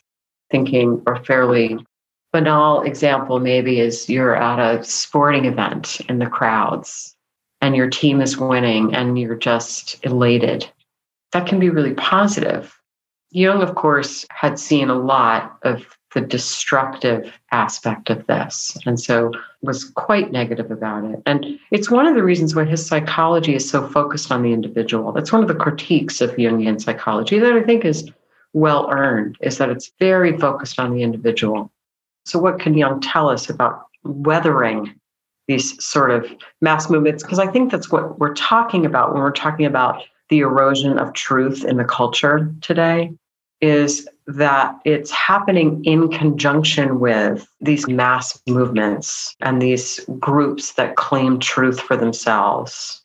thinking 0.52 1.02
or 1.08 1.24
fairly 1.24 1.78
banal 2.32 2.82
example 2.82 3.40
maybe 3.40 3.80
is 3.80 4.10
you're 4.10 4.36
at 4.36 4.60
a 4.60 4.84
sporting 4.84 5.46
event 5.46 6.00
in 6.10 6.20
the 6.20 6.28
crowds 6.28 7.16
and 7.62 7.76
your 7.76 7.90
team 7.90 8.22
is 8.22 8.38
winning 8.38 8.94
and 8.94 9.18
you're 9.18 9.36
just 9.36 10.04
elated. 10.04 10.70
That 11.32 11.48
can 11.48 11.60
be 11.60 11.70
really 11.70 11.94
positive. 11.94 12.78
Jung, 13.32 13.64
of 13.64 13.76
course, 13.76 14.26
had 14.30 14.60
seen 14.60 14.90
a 14.90 14.96
lot 14.96 15.58
of 15.64 15.86
the 16.14 16.22
destructive 16.22 17.32
aspect 17.52 18.10
of 18.10 18.26
this 18.28 18.78
and 18.86 19.00
so 19.00 19.32
was 19.62 19.86
quite 19.86 20.32
negative 20.32 20.70
about 20.70 21.04
it. 21.06 21.22
And 21.26 21.60
it's 21.72 21.90
one 21.90 22.06
of 22.06 22.16
the 22.16 22.24
reasons 22.24 22.56
why 22.56 22.66
his 22.66 22.86
psychology 22.86 23.56
is 23.56 23.68
so 23.68 23.88
focused 23.88 24.32
on 24.32 24.44
the 24.44 24.54
individual. 24.54 25.12
That's 25.12 25.32
one 25.32 25.42
of 25.42 25.48
the 25.48 25.56
critiques 25.56 26.22
of 26.22 26.32
Jungian 26.32 26.82
psychology 26.82 27.40
that 27.40 27.54
I 27.54 27.64
think 27.64 27.84
is 27.84 28.10
well 28.54 28.90
earned 28.92 29.38
is 29.42 29.58
that 29.58 29.70
it's 29.70 29.92
very 30.00 30.38
focused 30.38 30.80
on 30.80 30.94
the 30.94 31.02
individual. 31.02 31.72
So, 32.26 32.40
what 32.40 32.60
can 32.60 32.78
Jung 32.78 33.02
tell 33.02 33.30
us 33.30 33.50
about 33.50 33.88
weathering 34.04 34.94
these 35.48 35.84
sort 35.84 36.12
of 36.12 36.32
mass 36.62 36.90
movements? 36.90 37.24
Because 37.24 37.40
I 37.40 37.48
think 37.48 37.72
that's 37.72 37.92
what 37.92 38.20
we're 38.20 38.36
talking 38.36 38.86
about 38.86 39.14
when 39.14 39.22
we're 39.22 39.32
talking 39.32 39.66
about 39.66 40.04
the 40.30 40.40
erosion 40.40 40.98
of 41.00 41.14
truth 41.14 41.66
in 41.66 41.78
the 41.78 41.84
culture 41.84 42.54
today 42.62 43.12
is 43.64 44.10
that 44.28 44.76
it's 44.84 45.10
happening 45.10 45.82
in 45.86 46.10
conjunction 46.10 47.00
with 47.00 47.48
these 47.62 47.88
mass 47.88 48.38
movements 48.46 49.34
and 49.40 49.62
these 49.62 50.02
groups 50.20 50.74
that 50.74 50.98
claim 50.98 51.40
truth 51.40 51.80
for 51.80 51.96
themselves. 51.96 53.02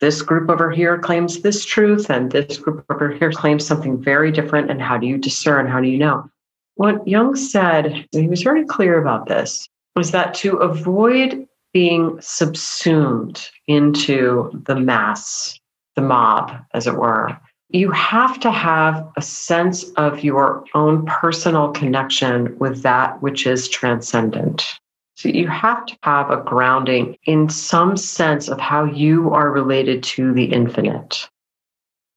This 0.00 0.20
group 0.20 0.50
over 0.50 0.68
here 0.72 0.98
claims 0.98 1.42
this 1.42 1.64
truth, 1.64 2.10
and 2.10 2.32
this 2.32 2.56
group 2.56 2.84
over 2.90 3.12
here 3.12 3.30
claims 3.30 3.64
something 3.64 4.02
very 4.02 4.32
different. 4.32 4.68
And 4.68 4.82
how 4.82 4.98
do 4.98 5.06
you 5.06 5.16
discern? 5.16 5.68
How 5.68 5.80
do 5.80 5.86
you 5.86 5.98
know? 5.98 6.28
What 6.74 7.06
Jung 7.06 7.36
said, 7.36 8.08
he 8.10 8.26
was 8.26 8.42
very 8.42 8.64
clear 8.64 9.00
about 9.00 9.28
this, 9.28 9.68
was 9.94 10.10
that 10.10 10.34
to 10.34 10.56
avoid 10.56 11.46
being 11.72 12.18
subsumed 12.20 13.48
into 13.68 14.50
the 14.66 14.74
mass, 14.74 15.56
the 15.94 16.02
mob, 16.02 16.52
as 16.74 16.88
it 16.88 16.96
were, 16.96 17.38
you 17.72 17.90
have 17.92 18.40
to 18.40 18.50
have 18.50 19.08
a 19.16 19.22
sense 19.22 19.84
of 19.92 20.24
your 20.24 20.64
own 20.74 21.06
personal 21.06 21.70
connection 21.70 22.58
with 22.58 22.82
that 22.82 23.22
which 23.22 23.46
is 23.46 23.68
transcendent. 23.68 24.78
So 25.14 25.28
you 25.28 25.46
have 25.48 25.86
to 25.86 25.96
have 26.02 26.30
a 26.30 26.38
grounding 26.38 27.16
in 27.24 27.48
some 27.48 27.96
sense 27.96 28.48
of 28.48 28.58
how 28.58 28.84
you 28.84 29.30
are 29.30 29.50
related 29.50 30.02
to 30.04 30.32
the 30.32 30.44
infinite. 30.44 31.28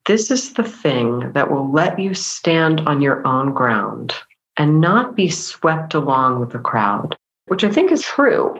This 0.06 0.32
is 0.32 0.54
the 0.54 0.64
thing 0.64 1.32
that 1.34 1.52
will 1.52 1.72
let 1.72 2.00
you 2.00 2.14
stand 2.14 2.82
on 2.82 3.02
your 3.02 3.26
own 3.28 3.54
ground 3.54 4.14
and 4.58 4.82
not 4.82 5.16
be 5.16 5.30
swept 5.30 5.94
along 5.94 6.40
with 6.40 6.52
the 6.52 6.60
crowd, 6.60 7.16
which 7.46 7.64
I 7.64 7.70
think 7.70 7.92
is 7.92 8.02
true 8.02 8.60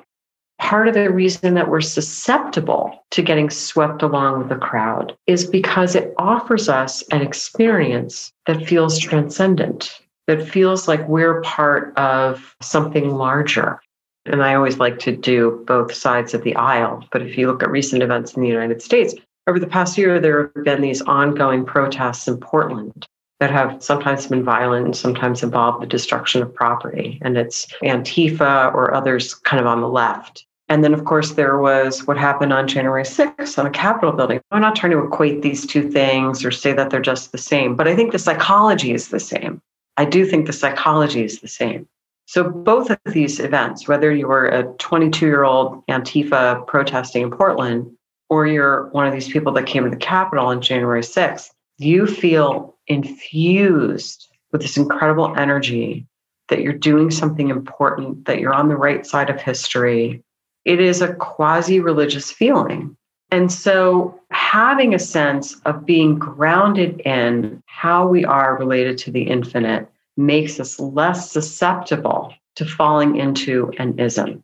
part 0.60 0.88
of 0.88 0.94
the 0.94 1.12
reason 1.12 1.54
that 1.56 1.70
we're 1.70 1.82
susceptible 1.82 3.06
to 3.12 3.22
getting 3.22 3.50
swept 3.50 4.02
along 4.02 4.40
with 4.40 4.50
the 4.50 4.56
crowd 4.56 5.16
is 5.28 5.46
because 5.46 5.96
it 5.96 6.14
offers 6.18 6.70
us 6.70 7.04
an 7.12 7.22
experience 7.22 8.32
that 8.46 8.66
feels 8.66 8.98
transcendent, 9.00 10.02
that 10.28 10.48
feels 10.48 10.88
like 10.88 11.08
we're 11.08 11.42
part 11.42 11.96
of 11.98 12.56
something 12.62 13.12
larger. 13.12 13.80
And 14.26 14.42
I 14.42 14.56
always 14.56 14.78
like 14.78 15.00
to 15.00 15.16
do 15.16 15.64
both 15.68 15.94
sides 15.94 16.34
of 16.34 16.44
the 16.44 16.56
aisle. 16.56 17.06
But 17.12 17.24
if 17.24 17.38
you 17.38 17.48
look 17.48 17.62
at 17.62 17.70
recent 17.70 18.02
events 18.02 18.34
in 18.34 18.42
the 18.42 18.48
United 18.48 18.82
States, 18.82 19.14
over 19.48 19.60
the 19.60 19.68
past 19.68 19.98
year, 19.98 20.20
there 20.20 20.52
have 20.56 20.64
been 20.64 20.82
these 20.82 21.02
ongoing 21.02 21.66
protests 21.66 22.28
in 22.28 22.38
Portland 22.38 23.06
that 23.44 23.52
have 23.52 23.84
sometimes 23.84 24.28
been 24.28 24.44
violent 24.44 24.86
and 24.86 24.96
sometimes 24.96 25.44
involved 25.44 25.82
the 25.82 25.88
destruction 25.88 26.42
of 26.42 26.56
property. 26.56 27.20
And 27.22 27.38
it's 27.38 27.68
Antifa 27.84 28.74
or 28.74 28.94
others 28.94 29.34
kind 29.34 29.60
of 29.60 29.68
on 29.68 29.82
the 29.82 29.90
left 29.90 30.46
and 30.70 30.84
then, 30.84 30.94
of 30.94 31.06
course, 31.06 31.34
there 31.34 31.60
was 31.60 32.08
what 32.08 32.18
happened 32.18 32.54
on 32.54 32.68
January 32.68 33.04
6th 33.04 33.60
on 33.60 33.66
the 33.66 33.72
Capitol 33.72 34.14
building. 34.14 34.40
I'm 34.52 34.62
not 34.62 34.76
trying 34.76 34.94
to 34.94 35.04
equate 35.04 35.42
these 35.42 35.68
two 35.68 35.90
things 35.90 36.44
or 36.46 36.52
say 36.52 36.74
that 36.74 36.90
they're 36.90 37.02
just 37.02 37.32
the 37.32 37.38
same, 37.38 37.76
but 37.76 37.88
I 37.88 37.96
think 37.96 38.12
the 38.12 38.20
psychology 38.20 38.94
is 38.94 39.10
the 39.10 39.20
same. 39.20 39.62
I 39.98 40.06
do 40.06 40.26
think 40.26 40.48
the 40.48 40.54
psychology 40.54 41.24
is 41.24 41.42
the 41.42 41.48
same. 41.48 41.88
So, 42.26 42.50
both 42.50 42.90
of 42.90 42.98
these 43.06 43.40
events, 43.40 43.88
whether 43.88 44.12
you 44.12 44.28
were 44.28 44.48
a 44.48 44.64
22 44.64 45.26
year 45.26 45.44
old 45.44 45.86
Antifa 45.88 46.66
protesting 46.66 47.24
in 47.24 47.32
Portland, 47.32 47.92
or 48.30 48.48
you're 48.48 48.88
one 48.94 49.06
of 49.06 49.14
these 49.14 49.28
people 49.28 49.52
that 49.54 49.68
came 49.68 49.84
to 49.84 49.90
the 49.90 49.98
Capitol 49.98 50.48
on 50.48 50.62
January 50.62 51.02
6th, 51.02 51.52
you 51.78 52.08
feel 52.08 52.73
infused 52.88 54.30
with 54.52 54.62
this 54.62 54.78
incredible 54.78 55.36
energy 55.38 56.06
that 56.50 56.62
you're 56.62 56.74
doing 56.74 57.10
something 57.10 57.50
important, 57.50 58.26
that 58.26 58.40
you're 58.40 58.54
on 58.54 58.70
the 58.70 58.76
right 58.76 59.06
side 59.06 59.30
of 59.30 59.42
history, 59.42 60.24
it 60.66 60.80
is 60.80 61.02
a 61.02 61.14
quasi 61.16 61.80
religious 61.80 62.32
feeling. 62.32 62.96
And 63.32 63.52
so, 63.52 64.20
having 64.30 64.94
a 64.94 65.00
sense 65.00 65.60
of 65.62 65.86
being 65.86 66.20
grounded 66.20 67.02
in 67.02 67.64
how 67.66 68.08
we 68.08 68.24
are 68.24 68.58
related 68.58 68.98
to 69.00 69.12
the 69.12 69.24
infinite 69.24 69.90
makes 70.18 70.60
us 70.60 70.80
less 70.80 71.32
susceptible 71.32 72.34
to 72.56 72.66
falling 72.66 73.16
into 73.16 73.72
an 73.80 73.98
ism. 74.00 74.44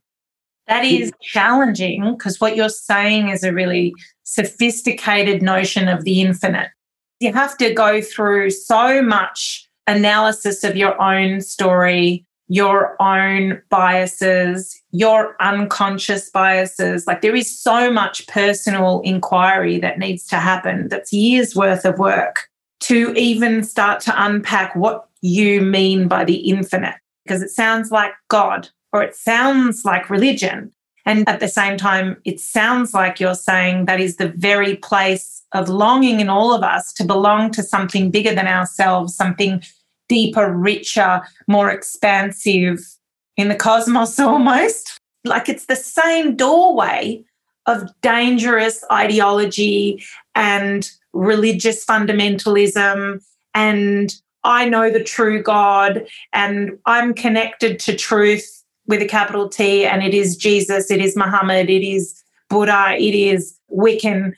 That 0.68 0.86
is 0.86 1.12
challenging 1.22 2.16
because 2.16 2.40
what 2.40 2.56
you're 2.56 2.70
saying 2.70 3.30
is 3.30 3.44
a 3.44 3.54
really 3.54 3.94
sophisticated 4.24 5.42
notion 5.42 5.88
of 5.88 6.04
the 6.04 6.22
infinite. 6.22 6.70
You 7.20 7.34
have 7.34 7.58
to 7.58 7.74
go 7.74 8.02
through 8.02 8.52
so 8.52 9.02
much 9.02 9.68
analysis 9.88 10.64
of 10.64 10.78
your 10.78 11.00
own 11.02 11.42
story, 11.42 12.26
your 12.48 12.96
own 13.02 13.62
biases, 13.70 14.82
your 14.92 15.36
unconscious 15.42 16.30
biases. 16.30 17.06
Like 17.06 17.22
there 17.22 17.36
is 17.36 17.60
so 17.60 17.92
much 17.92 18.26
personal 18.28 19.02
inquiry 19.02 19.80
that 19.80 20.00
needs 20.00 20.26
to 20.28 20.38
happen. 20.38 20.88
That's 20.88 21.12
years 21.12 21.56
worth 21.56 21.86
of 21.86 22.00
work 22.00 22.48
to 22.82 23.14
even 23.14 23.64
start 23.64 24.00
to 24.02 24.26
unpack 24.26 24.76
what 24.76 25.08
you 25.22 25.62
mean 25.62 26.08
by 26.08 26.24
the 26.24 26.38
infinite, 26.38 26.96
because 27.26 27.42
it 27.42 27.50
sounds 27.50 27.92
like 27.92 28.14
God 28.30 28.70
or 28.94 29.04
it 29.04 29.16
sounds 29.16 29.84
like 29.84 30.10
religion. 30.10 30.72
And 31.10 31.28
at 31.28 31.40
the 31.40 31.48
same 31.48 31.76
time, 31.76 32.18
it 32.24 32.40
sounds 32.40 32.94
like 32.94 33.20
you're 33.20 33.34
saying 33.34 33.86
that 33.86 34.00
is 34.00 34.18
the 34.18 34.28
very 34.28 34.76
place 34.76 35.42
of 35.54 35.68
longing 35.68 36.20
in 36.20 36.30
all 36.30 36.54
of 36.54 36.62
us 36.62 36.94
to 36.94 37.04
belong 37.04 37.50
to 37.54 37.64
something 37.64 38.12
bigger 38.12 38.36
than 38.36 38.46
ourselves, 38.48 39.16
something 39.16 39.64
deeper, 40.08 40.54
richer, 40.54 41.24
more 41.48 41.72
expansive 41.72 42.78
in 43.38 43.48
the 43.48 43.56
cosmos 43.56 44.20
almost. 44.20 45.00
Like 45.26 45.50
it's 45.50 45.66
the 45.66 45.76
same 45.76 46.36
doorway 46.36 47.24
of 47.66 47.90
dangerous 48.02 48.84
ideology 48.92 50.04
and 50.36 50.92
religious 51.14 51.84
fundamentalism 51.84 53.24
and 53.56 54.16
I 54.44 54.70
know 54.70 54.92
the 54.92 55.04
true 55.04 55.42
God 55.42 56.06
and 56.34 56.78
I'm 56.86 57.16
connected 57.16 57.80
to 57.80 57.96
truth 57.96 58.59
with 58.90 59.02
a 59.02 59.08
capital 59.08 59.48
T 59.48 59.86
and 59.86 60.04
it 60.04 60.14
is 60.14 60.36
Jesus, 60.36 60.90
it 60.92 61.00
is 61.00 61.16
Muhammad, 61.16 61.70
it 61.70 61.88
is 61.88 62.22
Buddha, 62.50 62.96
it 62.98 63.14
is 63.16 63.58
Wiccan. 63.72 64.34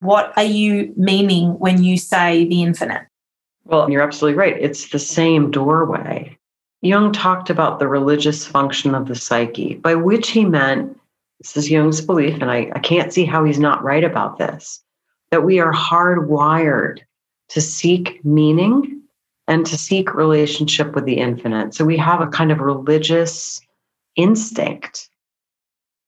What 0.00 0.32
are 0.36 0.44
you 0.44 0.92
meaning 0.96 1.58
when 1.58 1.84
you 1.84 1.98
say 1.98 2.46
the 2.46 2.62
infinite? 2.62 3.06
Well, 3.64 3.90
you're 3.90 4.02
absolutely 4.02 4.38
right. 4.38 4.56
It's 4.58 4.88
the 4.88 4.98
same 4.98 5.50
doorway. 5.50 6.36
Jung 6.80 7.12
talked 7.12 7.50
about 7.50 7.78
the 7.78 7.88
religious 7.88 8.46
function 8.46 8.94
of 8.94 9.06
the 9.06 9.14
psyche, 9.14 9.74
by 9.74 9.94
which 9.94 10.30
he 10.30 10.44
meant 10.44 10.98
this 11.40 11.56
is 11.56 11.70
Jung's 11.70 12.00
belief, 12.00 12.40
and 12.40 12.50
I, 12.50 12.70
I 12.74 12.78
can't 12.78 13.12
see 13.12 13.24
how 13.24 13.44
he's 13.44 13.58
not 13.58 13.84
right 13.84 14.02
about 14.02 14.38
this 14.38 14.82
that 15.30 15.44
we 15.44 15.60
are 15.60 15.72
hardwired 15.72 17.00
to 17.50 17.60
seek 17.60 18.24
meaning 18.24 19.02
and 19.48 19.66
to 19.66 19.76
seek 19.76 20.14
relationship 20.14 20.94
with 20.94 21.04
the 21.04 21.18
infinite. 21.18 21.74
So 21.74 21.84
we 21.84 21.96
have 21.96 22.20
a 22.20 22.28
kind 22.28 22.52
of 22.52 22.60
religious 22.60 23.60
instinct 24.14 25.08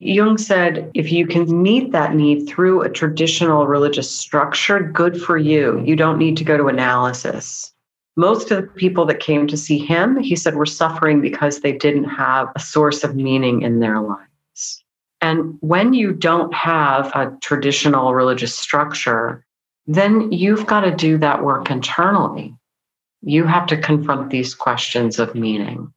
Jung 0.03 0.39
said 0.39 0.89
if 0.95 1.11
you 1.11 1.27
can 1.27 1.61
meet 1.61 1.91
that 1.91 2.15
need 2.15 2.47
through 2.47 2.81
a 2.81 2.89
traditional 2.89 3.67
religious 3.67 4.09
structure, 4.09 4.79
good 4.81 5.21
for 5.21 5.37
you. 5.37 5.79
You 5.85 5.95
don't 5.95 6.17
need 6.17 6.37
to 6.37 6.43
go 6.43 6.57
to 6.57 6.67
analysis. 6.67 7.71
Most 8.17 8.49
of 8.49 8.63
the 8.63 8.67
people 8.67 9.05
that 9.05 9.19
came 9.19 9.45
to 9.45 9.55
see 9.55 9.77
him, 9.77 10.17
he 10.17 10.35
said, 10.35 10.55
were 10.55 10.65
suffering 10.65 11.21
because 11.21 11.59
they 11.59 11.71
didn't 11.71 12.05
have 12.05 12.47
a 12.55 12.59
source 12.59 13.03
of 13.03 13.15
meaning 13.15 13.61
in 13.61 13.79
their 13.79 14.01
lives. 14.01 14.83
And 15.21 15.55
when 15.59 15.93
you 15.93 16.13
don't 16.13 16.51
have 16.51 17.11
a 17.13 17.37
traditional 17.41 18.15
religious 18.15 18.55
structure, 18.55 19.45
then 19.85 20.31
you've 20.31 20.65
got 20.65 20.81
to 20.81 20.95
do 20.95 21.19
that 21.19 21.43
work 21.43 21.69
internally. 21.69 22.55
You 23.21 23.45
have 23.45 23.67
to 23.67 23.77
confront 23.77 24.29
these 24.29 24.55
questions 24.55 25.19
of 25.19 25.35
meaning 25.35 25.93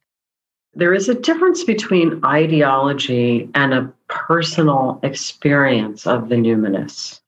there 0.75 0.93
is 0.93 1.07
a 1.07 1.15
difference 1.15 1.63
between 1.63 2.23
ideology 2.25 3.49
and 3.55 3.73
a 3.73 3.91
personal 4.09 4.99
experience 5.03 6.05
of 6.05 6.27
the 6.27 6.35
numinous. 6.35 7.21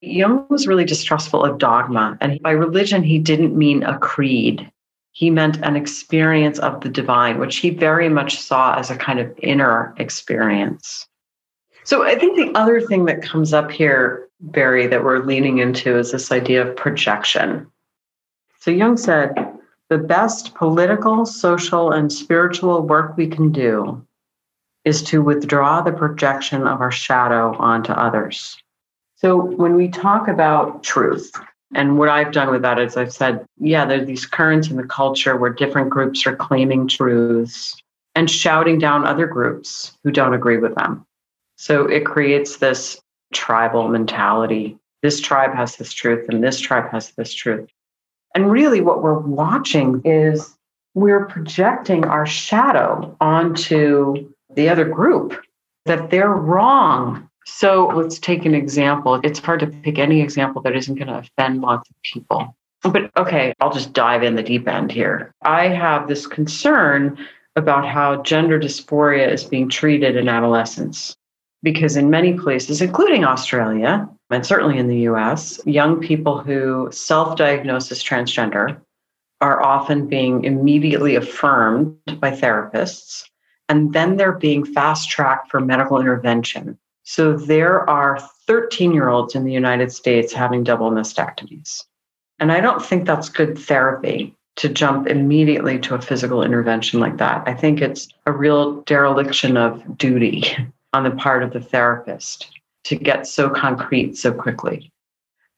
Jung 0.00 0.46
was 0.48 0.66
really 0.66 0.84
distrustful 0.84 1.44
of 1.44 1.58
dogma, 1.58 2.16
and 2.20 2.40
by 2.40 2.52
religion, 2.52 3.02
he 3.02 3.18
didn't 3.18 3.56
mean 3.56 3.82
a 3.82 3.98
creed. 3.98 4.70
He 5.12 5.28
meant 5.30 5.58
an 5.62 5.76
experience 5.76 6.58
of 6.60 6.80
the 6.80 6.88
divine, 6.88 7.38
which 7.38 7.56
he 7.56 7.70
very 7.70 8.08
much 8.08 8.38
saw 8.38 8.78
as 8.78 8.90
a 8.90 8.96
kind 8.96 9.18
of 9.18 9.34
inner 9.42 9.94
experience. 9.98 11.06
So 11.84 12.04
I 12.04 12.14
think 12.14 12.36
the 12.36 12.56
other 12.58 12.80
thing 12.80 13.06
that 13.06 13.22
comes 13.22 13.52
up 13.52 13.70
here, 13.70 14.28
Berry, 14.40 14.86
that 14.86 15.04
we're 15.04 15.24
leaning 15.24 15.58
into 15.58 15.98
is 15.98 16.12
this 16.12 16.30
idea 16.30 16.66
of 16.66 16.76
projection. 16.76 17.66
So 18.58 18.70
Jung 18.70 18.96
said, 18.96 19.34
the 19.88 19.98
best 19.98 20.54
political, 20.54 21.24
social, 21.24 21.92
and 21.92 22.12
spiritual 22.12 22.82
work 22.82 23.16
we 23.16 23.26
can 23.26 23.50
do 23.50 24.04
is 24.84 25.02
to 25.04 25.22
withdraw 25.22 25.80
the 25.80 25.92
projection 25.92 26.66
of 26.66 26.80
our 26.80 26.90
shadow 26.90 27.56
onto 27.58 27.92
others. 27.92 28.56
So 29.16 29.36
when 29.36 29.74
we 29.74 29.88
talk 29.88 30.28
about 30.28 30.82
truth, 30.82 31.32
and 31.74 31.98
what 31.98 32.08
I've 32.08 32.32
done 32.32 32.50
with 32.50 32.62
that 32.62 32.78
is 32.78 32.96
I've 32.96 33.12
said, 33.12 33.44
yeah, 33.58 33.84
there 33.84 34.00
are 34.00 34.04
these 34.04 34.26
currents 34.26 34.68
in 34.68 34.76
the 34.76 34.84
culture 34.84 35.36
where 35.36 35.50
different 35.50 35.90
groups 35.90 36.26
are 36.26 36.36
claiming 36.36 36.88
truths 36.88 37.76
and 38.14 38.30
shouting 38.30 38.78
down 38.78 39.06
other 39.06 39.26
groups 39.26 39.96
who 40.02 40.10
don't 40.10 40.34
agree 40.34 40.58
with 40.58 40.74
them. 40.74 41.06
So 41.56 41.86
it 41.86 42.06
creates 42.06 42.56
this 42.56 43.00
tribal 43.32 43.88
mentality. 43.88 44.78
This 45.02 45.20
tribe 45.20 45.54
has 45.54 45.76
this 45.76 45.92
truth, 45.92 46.28
and 46.28 46.42
this 46.42 46.58
tribe 46.58 46.90
has 46.90 47.10
this 47.12 47.32
truth. 47.32 47.68
And 48.34 48.50
really, 48.50 48.80
what 48.80 49.02
we're 49.02 49.18
watching 49.18 50.02
is 50.04 50.56
we're 50.94 51.26
projecting 51.26 52.04
our 52.04 52.26
shadow 52.26 53.16
onto 53.20 54.32
the 54.54 54.68
other 54.68 54.84
group 54.84 55.40
that 55.86 56.10
they're 56.10 56.28
wrong. 56.28 57.28
So 57.46 57.86
let's 57.88 58.18
take 58.18 58.44
an 58.44 58.54
example. 58.54 59.20
It's 59.24 59.38
hard 59.38 59.60
to 59.60 59.66
pick 59.66 59.98
any 59.98 60.20
example 60.20 60.60
that 60.62 60.76
isn't 60.76 60.96
going 60.96 61.08
to 61.08 61.18
offend 61.18 61.62
lots 61.62 61.88
of 61.88 61.96
people. 62.02 62.54
But 62.82 63.10
okay, 63.16 63.54
I'll 63.60 63.72
just 63.72 63.92
dive 63.92 64.22
in 64.22 64.36
the 64.36 64.42
deep 64.42 64.68
end 64.68 64.92
here. 64.92 65.32
I 65.42 65.68
have 65.68 66.06
this 66.06 66.26
concern 66.26 67.18
about 67.56 67.86
how 67.86 68.22
gender 68.22 68.60
dysphoria 68.60 69.30
is 69.32 69.44
being 69.44 69.68
treated 69.68 70.16
in 70.16 70.28
adolescence. 70.28 71.16
Because 71.62 71.96
in 71.96 72.10
many 72.10 72.34
places, 72.34 72.80
including 72.80 73.24
Australia 73.24 74.08
and 74.30 74.46
certainly 74.46 74.78
in 74.78 74.88
the 74.88 75.00
US, 75.10 75.60
young 75.66 76.00
people 76.00 76.38
who 76.38 76.88
self 76.92 77.36
diagnose 77.36 77.90
as 77.90 78.02
transgender 78.02 78.80
are 79.40 79.62
often 79.62 80.08
being 80.08 80.44
immediately 80.44 81.14
affirmed 81.14 81.96
by 82.20 82.30
therapists, 82.30 83.24
and 83.68 83.92
then 83.92 84.16
they're 84.16 84.32
being 84.32 84.64
fast 84.64 85.10
tracked 85.10 85.50
for 85.50 85.60
medical 85.60 86.00
intervention. 86.00 86.78
So 87.04 87.36
there 87.36 87.88
are 87.88 88.18
13 88.46 88.92
year 88.92 89.08
olds 89.08 89.34
in 89.34 89.44
the 89.44 89.52
United 89.52 89.92
States 89.92 90.32
having 90.32 90.64
double 90.64 90.90
mastectomies. 90.90 91.84
And 92.38 92.52
I 92.52 92.60
don't 92.60 92.84
think 92.84 93.06
that's 93.06 93.28
good 93.28 93.58
therapy 93.58 94.34
to 94.56 94.68
jump 94.68 95.06
immediately 95.06 95.78
to 95.78 95.94
a 95.94 96.02
physical 96.02 96.42
intervention 96.42 97.00
like 97.00 97.16
that. 97.18 97.44
I 97.46 97.54
think 97.54 97.80
it's 97.80 98.08
a 98.26 98.32
real 98.32 98.82
dereliction 98.82 99.56
of 99.56 99.96
duty 99.96 100.56
on 100.92 101.04
the 101.04 101.10
part 101.10 101.42
of 101.42 101.52
the 101.52 101.60
therapist 101.60 102.50
to 102.84 102.96
get 102.96 103.26
so 103.26 103.50
concrete 103.50 104.16
so 104.16 104.32
quickly. 104.32 104.90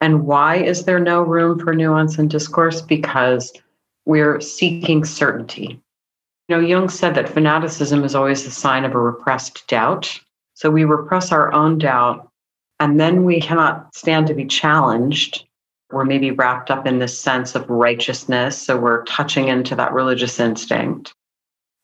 And 0.00 0.26
why 0.26 0.56
is 0.56 0.84
there 0.84 0.98
no 0.98 1.22
room 1.22 1.58
for 1.58 1.74
nuance 1.74 2.18
and 2.18 2.30
discourse? 2.30 2.80
Because 2.80 3.52
we're 4.06 4.40
seeking 4.40 5.04
certainty. 5.04 5.80
You 6.48 6.56
know, 6.56 6.60
Jung 6.60 6.88
said 6.88 7.14
that 7.14 7.28
fanaticism 7.28 8.02
is 8.02 8.14
always 8.14 8.44
the 8.44 8.50
sign 8.50 8.84
of 8.84 8.94
a 8.94 8.98
repressed 8.98 9.66
doubt. 9.68 10.18
So 10.54 10.70
we 10.70 10.84
repress 10.84 11.32
our 11.32 11.52
own 11.52 11.78
doubt, 11.78 12.28
and 12.80 12.98
then 12.98 13.24
we 13.24 13.40
cannot 13.40 13.94
stand 13.94 14.26
to 14.26 14.34
be 14.34 14.46
challenged 14.46 15.46
we're 15.92 16.04
maybe 16.04 16.30
wrapped 16.30 16.70
up 16.70 16.86
in 16.86 16.98
this 16.98 17.18
sense 17.18 17.54
of 17.54 17.68
righteousness. 17.68 18.60
So 18.60 18.78
we're 18.78 19.04
touching 19.04 19.48
into 19.48 19.74
that 19.76 19.92
religious 19.92 20.38
instinct. 20.38 21.14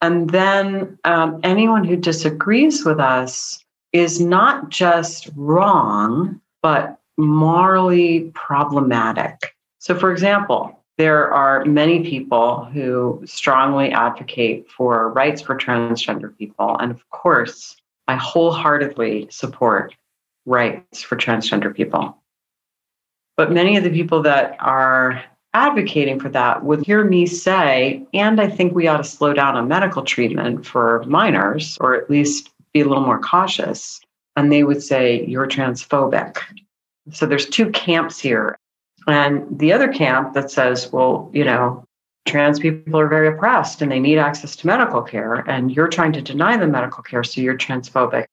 And 0.02 0.30
then 0.30 0.98
um, 1.04 1.40
anyone 1.42 1.84
who 1.84 1.96
disagrees 1.96 2.84
with 2.84 3.00
us 3.00 3.64
is 3.92 4.20
not 4.20 4.68
just 4.68 5.30
wrong, 5.34 6.40
but 6.62 6.98
morally 7.16 8.30
problematic. 8.34 9.54
So, 9.78 9.94
for 9.94 10.12
example, 10.12 10.82
there 10.98 11.32
are 11.32 11.64
many 11.64 12.02
people 12.08 12.64
who 12.64 13.22
strongly 13.24 13.90
advocate 13.90 14.70
for 14.70 15.12
rights 15.12 15.40
for 15.40 15.56
transgender 15.56 16.36
people. 16.36 16.76
And 16.78 16.90
of 16.90 17.08
course, 17.10 17.76
I 18.08 18.16
wholeheartedly 18.16 19.28
support 19.30 19.94
rights 20.46 21.02
for 21.02 21.16
transgender 21.16 21.74
people. 21.74 22.16
But 23.36 23.52
many 23.52 23.76
of 23.76 23.84
the 23.84 23.90
people 23.90 24.22
that 24.22 24.56
are 24.60 25.22
advocating 25.56 26.20
for 26.20 26.28
that 26.28 26.64
would 26.64 26.84
hear 26.84 27.02
me 27.02 27.24
say, 27.24 28.06
and 28.12 28.38
I 28.40 28.48
think 28.48 28.74
we 28.74 28.88
ought 28.88 28.98
to 28.98 29.04
slow 29.04 29.32
down 29.32 29.56
on 29.56 29.66
medical 29.68 30.02
treatment 30.02 30.66
for 30.66 31.02
minors, 31.06 31.78
or 31.80 31.94
at 31.94 32.10
least 32.10 32.50
be 32.74 32.82
a 32.82 32.84
little 32.84 33.02
more 33.02 33.18
cautious. 33.18 34.00
And 34.36 34.52
they 34.52 34.64
would 34.64 34.82
say, 34.82 35.24
you're 35.24 35.48
transphobic. 35.48 36.36
So 37.10 37.24
there's 37.24 37.46
two 37.46 37.70
camps 37.70 38.20
here. 38.20 38.58
And 39.08 39.46
the 39.58 39.72
other 39.72 39.90
camp 39.90 40.34
that 40.34 40.50
says, 40.50 40.92
well, 40.92 41.30
you 41.32 41.44
know, 41.44 41.84
trans 42.26 42.58
people 42.58 43.00
are 43.00 43.08
very 43.08 43.28
oppressed 43.28 43.80
and 43.80 43.90
they 43.90 44.00
need 44.00 44.18
access 44.18 44.56
to 44.56 44.66
medical 44.66 45.00
care, 45.00 45.36
and 45.48 45.72
you're 45.72 45.88
trying 45.88 46.12
to 46.12 46.20
deny 46.20 46.56
them 46.58 46.72
medical 46.72 47.02
care, 47.02 47.24
so 47.24 47.40
you're 47.40 47.56
transphobic 47.56 48.26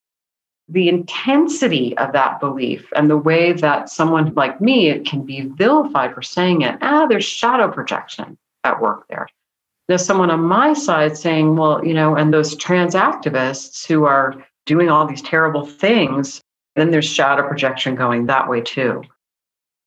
the 0.69 0.89
intensity 0.89 1.97
of 1.97 2.13
that 2.13 2.39
belief 2.39 2.91
and 2.95 3.09
the 3.09 3.17
way 3.17 3.53
that 3.53 3.89
someone 3.89 4.33
like 4.33 4.61
me 4.61 4.89
it 4.89 5.05
can 5.05 5.25
be 5.25 5.41
vilified 5.41 6.13
for 6.13 6.21
saying 6.21 6.61
it, 6.61 6.77
ah, 6.81 7.05
there's 7.05 7.25
shadow 7.25 7.69
projection 7.69 8.37
at 8.63 8.81
work 8.81 9.05
there. 9.09 9.27
There's 9.87 10.05
someone 10.05 10.31
on 10.31 10.43
my 10.43 10.73
side 10.73 11.17
saying, 11.17 11.57
well, 11.57 11.85
you 11.85 11.93
know, 11.93 12.15
and 12.15 12.33
those 12.33 12.55
trans 12.55 12.95
activists 12.95 13.85
who 13.85 14.05
are 14.05 14.45
doing 14.65 14.89
all 14.89 15.05
these 15.05 15.21
terrible 15.21 15.65
things, 15.65 16.41
then 16.75 16.91
there's 16.91 17.05
shadow 17.05 17.45
projection 17.45 17.95
going 17.95 18.27
that 18.27 18.49
way 18.49 18.61
too. 18.61 19.03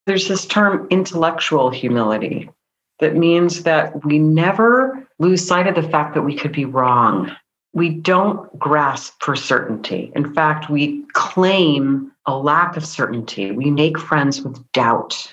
There's 0.06 0.28
this 0.28 0.46
term 0.46 0.86
intellectual 0.90 1.70
humility 1.70 2.50
that 3.00 3.16
means 3.16 3.62
that 3.62 4.04
we 4.04 4.18
never 4.18 5.06
lose 5.18 5.46
sight 5.46 5.66
of 5.66 5.74
the 5.74 5.88
fact 5.88 6.14
that 6.14 6.22
we 6.22 6.36
could 6.36 6.52
be 6.52 6.66
wrong 6.66 7.34
we 7.76 7.90
don't 7.90 8.58
grasp 8.58 9.22
for 9.22 9.36
certainty. 9.36 10.10
In 10.16 10.32
fact, 10.32 10.70
we 10.70 11.04
claim 11.12 12.10
a 12.24 12.34
lack 12.34 12.74
of 12.74 12.86
certainty. 12.86 13.52
We 13.52 13.70
make 13.70 13.98
friends 13.98 14.40
with 14.40 14.58
doubt. 14.72 15.30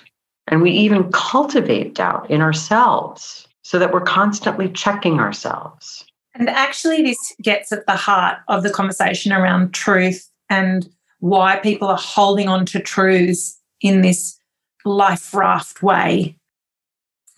And 0.48 0.60
we 0.60 0.70
even 0.70 1.10
cultivate 1.10 1.94
doubt 1.94 2.30
in 2.30 2.42
ourselves 2.42 3.48
so 3.62 3.78
that 3.78 3.94
we're 3.94 4.02
constantly 4.02 4.68
checking 4.68 5.20
ourselves. 5.20 6.04
And 6.34 6.50
actually, 6.50 7.00
this 7.00 7.16
gets 7.40 7.72
at 7.72 7.86
the 7.86 7.96
heart 7.96 8.36
of 8.48 8.62
the 8.62 8.70
conversation 8.70 9.32
around 9.32 9.72
truth 9.72 10.30
and 10.50 10.86
why 11.20 11.56
people 11.56 11.88
are 11.88 11.96
holding 11.96 12.50
on 12.50 12.66
to 12.66 12.78
truths 12.78 13.58
in 13.80 14.02
this 14.02 14.38
life 14.84 15.32
raft 15.32 15.82
way. 15.82 16.36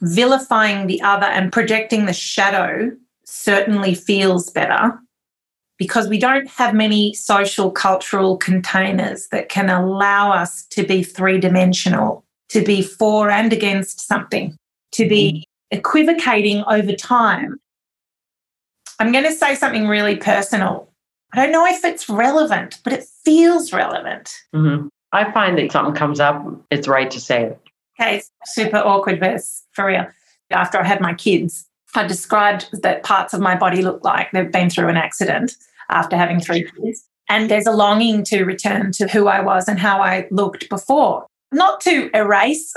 Vilifying 0.01 0.89
the 0.89 1.01
other 1.01 1.27
and 1.27 1.53
projecting 1.53 2.07
the 2.07 2.13
shadow 2.13 2.91
certainly 3.27 3.95
feels 3.95 4.51
better 4.51 4.99
because 5.79 6.09
we 6.09 6.19
don't 6.19 6.49
have 6.49 6.75
many 6.75 7.13
social 7.13 7.71
cultural 7.71 8.37
containers 8.37 9.29
that 9.29 9.49
can 9.49 9.69
allow 9.69 10.33
us 10.33 10.65
to 10.67 10.85
be 10.85 11.03
three 11.03 11.39
dimensional, 11.39 12.25
to 12.49 12.65
be 12.65 12.81
for 12.83 13.31
and 13.31 13.53
against 13.53 14.01
something, 14.01 14.57
to 14.93 15.09
be 15.09 15.33
mm-hmm. 15.73 15.79
equivocating 15.79 16.65
over 16.67 16.95
time. 16.95 17.61
I'm 18.99 19.13
going 19.13 19.25
to 19.25 19.33
say 19.33 19.55
something 19.55 19.87
really 19.87 20.17
personal. 20.17 20.89
I 21.35 21.43
don't 21.43 21.53
know 21.53 21.67
if 21.67 21.85
it's 21.85 22.09
relevant, 22.09 22.79
but 22.83 22.95
it 22.95 23.05
feels 23.25 23.73
relevant. 23.73 24.33
Mm-hmm. 24.55 24.89
I 25.13 25.31
find 25.33 25.59
that 25.59 25.73
something 25.73 25.95
comes 25.95 26.21
up, 26.21 26.45
it's 26.71 26.89
right 26.89 27.11
to 27.11 27.21
say 27.21 27.45
it. 27.45 27.61
Okay, 28.01 28.23
super 28.45 28.79
awkward 28.79 29.21
verse 29.21 29.63
for 29.73 29.87
real. 29.87 30.07
After 30.51 30.79
I 30.79 30.85
had 30.85 31.01
my 31.01 31.15
kids, 31.15 31.66
I 31.97 32.07
described 32.07 32.69
that 32.83 33.03
parts 33.03 33.35
of 33.35 33.41
my 33.41 33.57
body 33.57 33.83
look 33.83 34.05
like 34.05 34.31
they've 34.33 34.51
been 34.51 34.71
through 34.71 34.89
an 34.89 34.97
accident 34.97 35.57
after 35.91 36.17
having 36.17 36.41
three 36.41 36.69
kids. 36.71 37.05
And 37.29 37.51
there's 37.51 37.67
a 37.67 37.73
longing 37.73 38.23
to 38.25 38.45
return 38.45 38.93
to 38.93 39.09
who 39.09 39.27
I 39.27 39.41
was 39.41 39.69
and 39.69 39.81
how 39.81 40.01
I 40.01 40.29
looked 40.31 40.69
before. 40.69 41.27
Not 41.53 41.81
to 41.83 42.11
erase, 42.15 42.73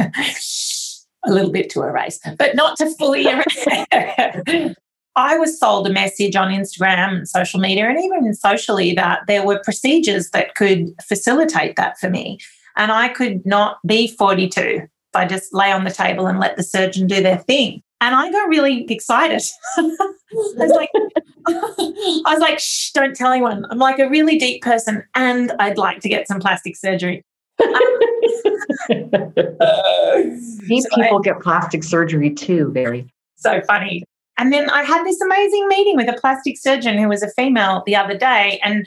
a 1.24 1.32
little 1.32 1.52
bit 1.52 1.70
to 1.70 1.82
erase, 1.82 2.18
but 2.36 2.56
not 2.56 2.76
to 2.78 2.90
fully 2.96 3.26
erase. 3.26 4.74
I 5.14 5.36
was 5.36 5.58
sold 5.58 5.86
a 5.86 5.92
message 5.92 6.36
on 6.36 6.50
Instagram 6.50 7.16
and 7.16 7.28
social 7.28 7.60
media 7.60 7.88
and 7.88 8.00
even 8.00 8.34
socially 8.34 8.94
that 8.94 9.20
there 9.26 9.46
were 9.46 9.60
procedures 9.62 10.30
that 10.30 10.54
could 10.54 10.94
facilitate 11.06 11.76
that 11.76 11.98
for 11.98 12.08
me. 12.08 12.38
And 12.76 12.90
I 12.90 13.08
could 13.08 13.44
not 13.44 13.78
be 13.86 14.08
42 14.08 14.60
if 14.60 14.88
I 15.14 15.26
just 15.26 15.52
lay 15.52 15.70
on 15.70 15.84
the 15.84 15.90
table 15.90 16.26
and 16.26 16.40
let 16.40 16.56
the 16.56 16.62
surgeon 16.62 17.06
do 17.06 17.22
their 17.22 17.38
thing. 17.38 17.82
And 18.02 18.16
I 18.16 18.32
got 18.32 18.48
really 18.48 18.84
excited. 18.90 19.42
I 19.78 19.82
was 20.56 20.72
like, 20.72 20.90
I 21.46 22.32
was 22.32 22.40
like, 22.40 22.58
shh, 22.58 22.90
don't 22.90 23.14
tell 23.14 23.30
anyone. 23.30 23.64
I'm 23.70 23.78
like 23.78 24.00
a 24.00 24.08
really 24.08 24.36
deep 24.38 24.60
person 24.60 25.04
and 25.14 25.52
I'd 25.60 25.78
like 25.78 26.00
to 26.00 26.08
get 26.08 26.26
some 26.26 26.40
plastic 26.40 26.76
surgery. 26.76 27.24
Deep 28.88 29.02
so 30.82 30.96
people 30.96 31.18
I, 31.18 31.22
get 31.22 31.40
plastic 31.40 31.84
surgery 31.84 32.30
too, 32.30 32.72
very. 32.72 33.08
So 33.36 33.60
funny. 33.68 34.02
And 34.36 34.52
then 34.52 34.68
I 34.68 34.82
had 34.82 35.04
this 35.04 35.20
amazing 35.20 35.68
meeting 35.68 35.96
with 35.96 36.08
a 36.08 36.20
plastic 36.20 36.58
surgeon 36.58 36.98
who 36.98 37.08
was 37.08 37.22
a 37.22 37.30
female 37.30 37.84
the 37.86 37.94
other 37.94 38.18
day. 38.18 38.58
And 38.64 38.84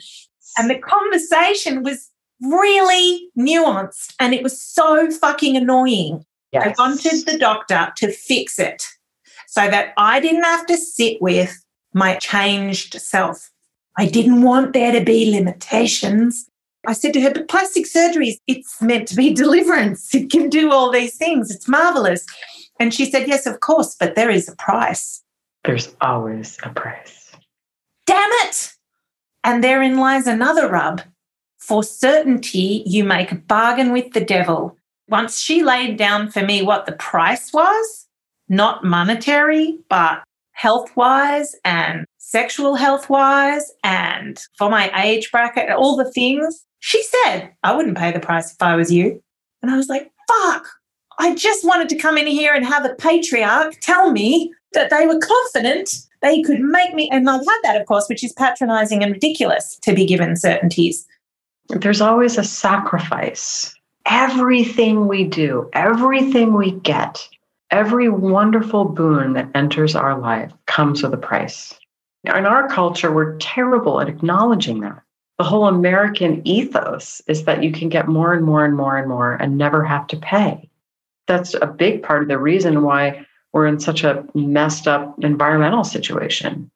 and 0.58 0.68
the 0.68 0.78
conversation 0.78 1.82
was 1.82 2.10
really 2.42 3.30
nuanced 3.38 4.14
and 4.20 4.34
it 4.34 4.42
was 4.42 4.60
so 4.60 5.10
fucking 5.10 5.56
annoying. 5.56 6.22
Yes. 6.52 6.66
I 6.66 6.82
wanted 6.82 7.24
the 7.24 7.38
doctor 7.38 7.92
to 7.96 8.12
fix 8.12 8.58
it 8.58 8.84
so 9.56 9.70
that 9.70 9.94
I 9.96 10.20
didn't 10.20 10.42
have 10.42 10.66
to 10.66 10.76
sit 10.76 11.16
with 11.22 11.64
my 11.94 12.16
changed 12.16 13.00
self. 13.00 13.50
I 13.96 14.04
didn't 14.04 14.42
want 14.42 14.74
there 14.74 14.92
to 14.92 15.02
be 15.02 15.30
limitations. 15.30 16.46
I 16.86 16.92
said 16.92 17.14
to 17.14 17.22
her, 17.22 17.30
but 17.30 17.48
plastic 17.48 17.86
surgery, 17.86 18.38
it's 18.46 18.82
meant 18.82 19.08
to 19.08 19.16
be 19.16 19.32
deliverance. 19.42 20.14
It 20.14 20.30
can 20.30 20.50
do 20.50 20.70
all 20.72 20.92
these 20.92 21.16
things. 21.16 21.50
It's 21.50 21.66
marvelous. 21.66 22.26
And 22.78 22.92
she 22.92 23.10
said, 23.10 23.28
yes, 23.28 23.46
of 23.46 23.60
course, 23.60 23.96
but 23.98 24.14
there 24.14 24.28
is 24.28 24.46
a 24.46 24.54
price. 24.56 25.22
There's 25.64 25.96
always 26.02 26.58
a 26.62 26.68
price. 26.68 27.32
Damn 28.04 28.30
it. 28.44 28.74
And 29.42 29.64
therein 29.64 29.96
lies 29.96 30.26
another 30.26 30.68
rub. 30.68 31.00
For 31.58 31.82
certainty, 31.82 32.82
you 32.84 33.04
make 33.04 33.32
a 33.32 33.36
bargain 33.36 33.90
with 33.90 34.12
the 34.12 34.24
devil. 34.24 34.76
once 35.08 35.40
she 35.40 35.62
laid 35.62 35.96
down 35.96 36.28
for 36.30 36.42
me 36.42 36.60
what 36.60 36.84
the 36.84 36.92
price 36.92 37.52
was, 37.54 38.05
not 38.48 38.84
monetary, 38.84 39.78
but 39.88 40.22
health 40.52 40.94
wise 40.96 41.54
and 41.64 42.04
sexual 42.18 42.74
health 42.74 43.08
wise 43.08 43.70
and 43.84 44.40
for 44.58 44.68
my 44.68 44.90
age 45.02 45.30
bracket, 45.30 45.70
all 45.70 45.96
the 45.96 46.10
things, 46.12 46.64
she 46.80 47.02
said, 47.02 47.50
I 47.62 47.74
wouldn't 47.74 47.98
pay 47.98 48.12
the 48.12 48.20
price 48.20 48.52
if 48.52 48.60
I 48.60 48.76
was 48.76 48.92
you. 48.92 49.22
And 49.62 49.70
I 49.70 49.76
was 49.76 49.88
like, 49.88 50.10
fuck, 50.28 50.66
I 51.18 51.34
just 51.34 51.64
wanted 51.64 51.88
to 51.90 51.96
come 51.96 52.18
in 52.18 52.26
here 52.26 52.54
and 52.54 52.64
have 52.64 52.84
a 52.84 52.94
patriarch 52.94 53.74
tell 53.80 54.10
me 54.10 54.52
that 54.72 54.90
they 54.90 55.06
were 55.06 55.18
confident 55.18 56.06
they 56.22 56.42
could 56.42 56.60
make 56.60 56.94
me, 56.94 57.08
and 57.12 57.28
I've 57.28 57.40
had 57.40 57.60
that, 57.62 57.80
of 57.80 57.86
course, 57.86 58.06
which 58.08 58.24
is 58.24 58.32
patronizing 58.32 59.02
and 59.02 59.12
ridiculous 59.12 59.78
to 59.82 59.94
be 59.94 60.06
given 60.06 60.36
certainties. 60.36 61.06
There's 61.68 62.00
always 62.00 62.38
a 62.38 62.44
sacrifice. 62.44 63.74
Everything 64.06 65.08
we 65.08 65.24
do, 65.24 65.68
everything 65.72 66.54
we 66.54 66.72
get, 66.72 67.28
every 67.70 68.08
wonderful 68.08 68.84
boon 68.84 69.32
that 69.34 69.50
enters 69.54 69.94
our 69.94 70.18
life 70.18 70.52
comes 70.66 71.02
with 71.02 71.14
a 71.14 71.18
price. 71.18 71.74
In 72.24 72.46
our 72.46 72.68
culture, 72.68 73.12
we're 73.12 73.36
terrible 73.38 74.00
at 74.00 74.08
acknowledging 74.08 74.80
that. 74.80 75.02
The 75.38 75.44
whole 75.44 75.66
American 75.66 76.46
ethos 76.46 77.20
is 77.26 77.44
that 77.44 77.62
you 77.62 77.70
can 77.70 77.88
get 77.88 78.08
more 78.08 78.32
and 78.32 78.44
more 78.44 78.64
and 78.64 78.74
more 78.74 78.96
and 78.96 79.08
more 79.08 79.34
and 79.34 79.58
never 79.58 79.84
have 79.84 80.06
to 80.08 80.16
pay. 80.16 80.70
That's 81.26 81.54
a 81.54 81.66
big 81.66 82.02
part 82.02 82.22
of 82.22 82.28
the 82.28 82.38
reason 82.38 82.82
why 82.82 83.26
we're 83.52 83.66
in 83.66 83.80
such 83.80 84.02
a 84.02 84.24
messed 84.34 84.88
up 84.88 85.22
environmental 85.22 85.84
situation 85.84 86.70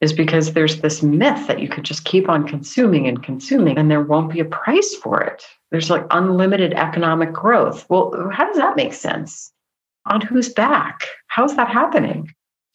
is 0.00 0.12
because 0.12 0.52
there's 0.52 0.80
this 0.80 1.02
myth 1.02 1.46
that 1.46 1.60
you 1.60 1.68
could 1.68 1.84
just 1.84 2.04
keep 2.04 2.28
on 2.28 2.46
consuming 2.46 3.06
and 3.06 3.22
consuming 3.22 3.78
and 3.78 3.90
there 3.90 4.02
won't 4.02 4.32
be 4.32 4.40
a 4.40 4.44
price 4.44 4.94
for 4.94 5.20
it. 5.22 5.44
There's 5.70 5.90
like 5.90 6.06
unlimited 6.10 6.74
economic 6.74 7.32
growth. 7.32 7.86
Well, 7.88 8.28
how 8.30 8.46
does 8.46 8.56
that 8.56 8.76
make 8.76 8.92
sense? 8.92 9.52
On 10.06 10.20
whose 10.20 10.48
back? 10.48 11.00
How's 11.28 11.56
that 11.56 11.68
happening? 11.68 12.32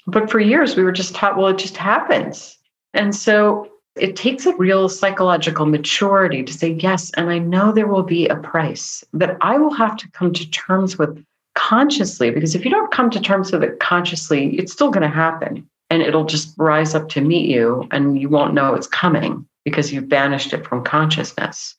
But 0.08 0.30
for 0.30 0.40
years, 0.40 0.76
we 0.76 0.84
were 0.84 0.92
just 0.92 1.14
taught, 1.14 1.38
well, 1.38 1.48
it 1.48 1.58
just 1.58 1.78
happens. 1.78 2.58
And 2.94 3.16
so 3.16 3.70
it 3.96 4.16
takes 4.16 4.46
a 4.46 4.56
real 4.56 4.90
psychological 4.90 5.66
maturity 5.66 6.44
to 6.44 6.54
say, 6.54 6.70
yes, 6.70 7.12
and 7.12 7.30
I 7.30 7.38
know 7.40 7.72
there 7.72 7.88
will 7.88 8.04
be 8.04 8.28
a 8.28 8.36
price 8.36 9.04
that 9.14 9.38
I 9.42 9.58
will 9.58 9.74
have 9.74 9.98
to 9.98 10.10
come 10.12 10.34
to 10.34 10.50
terms 10.50 10.98
with 10.98 11.24
consciously, 11.56 12.32
because 12.32 12.56
if 12.56 12.64
you 12.64 12.72
don't 12.72 12.92
come 12.92 13.10
to 13.12 13.20
terms 13.20 13.52
with 13.52 13.64
it 13.64 13.80
consciously, 13.80 14.58
it's 14.58 14.72
still 14.72 14.90
going 14.90 15.04
to 15.04 15.14
happen 15.14 15.68
and 15.90 16.02
it'll 16.02 16.26
just 16.26 16.54
rise 16.58 16.96
up 16.96 17.10
to 17.10 17.22
meet 17.22 17.50
you 17.50 17.88
and 17.92 18.20
you 18.20 18.30
won't 18.30 18.54
know 18.54 18.74
it's 18.74 18.88
coming 18.88 19.46
because 19.66 19.92
you've 19.92 20.10
banished 20.10 20.54
it 20.54 20.66
from 20.66 20.84
consciousness. 20.84 21.76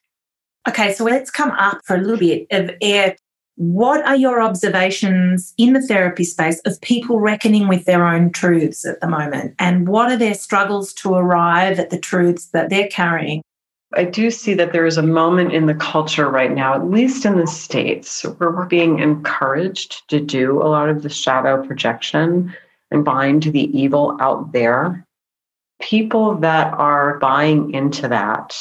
Okay, 0.68 0.92
so 0.92 1.04
let's 1.04 1.30
come 1.30 1.50
up 1.52 1.80
for 1.84 1.96
a 1.96 2.00
little 2.00 2.18
bit 2.18 2.46
of 2.50 2.70
air. 2.82 3.16
What 3.56 4.06
are 4.06 4.16
your 4.16 4.40
observations 4.40 5.52
in 5.58 5.74
the 5.74 5.82
therapy 5.82 6.24
space 6.24 6.60
of 6.60 6.80
people 6.80 7.20
reckoning 7.20 7.68
with 7.68 7.84
their 7.84 8.06
own 8.06 8.32
truths 8.32 8.86
at 8.86 9.00
the 9.00 9.08
moment? 9.08 9.54
And 9.58 9.86
what 9.86 10.10
are 10.10 10.16
their 10.16 10.34
struggles 10.34 10.94
to 10.94 11.14
arrive 11.14 11.78
at 11.78 11.90
the 11.90 11.98
truths 11.98 12.46
that 12.52 12.70
they're 12.70 12.88
carrying? 12.88 13.42
I 13.94 14.04
do 14.04 14.30
see 14.30 14.54
that 14.54 14.72
there 14.72 14.86
is 14.86 14.96
a 14.96 15.02
moment 15.02 15.52
in 15.52 15.66
the 15.66 15.74
culture 15.74 16.30
right 16.30 16.52
now, 16.52 16.74
at 16.74 16.88
least 16.88 17.26
in 17.26 17.36
the 17.36 17.46
States, 17.46 18.22
where 18.22 18.50
we're 18.50 18.66
being 18.66 19.00
encouraged 19.00 20.08
to 20.08 20.20
do 20.20 20.62
a 20.62 20.68
lot 20.68 20.88
of 20.88 21.02
the 21.02 21.08
shadow 21.08 21.62
projection 21.66 22.54
and 22.92 23.04
bind 23.04 23.42
the 23.42 23.78
evil 23.78 24.16
out 24.20 24.52
there. 24.52 25.04
People 25.80 26.36
that 26.36 26.72
are 26.74 27.18
buying 27.18 27.74
into 27.74 28.06
that 28.08 28.54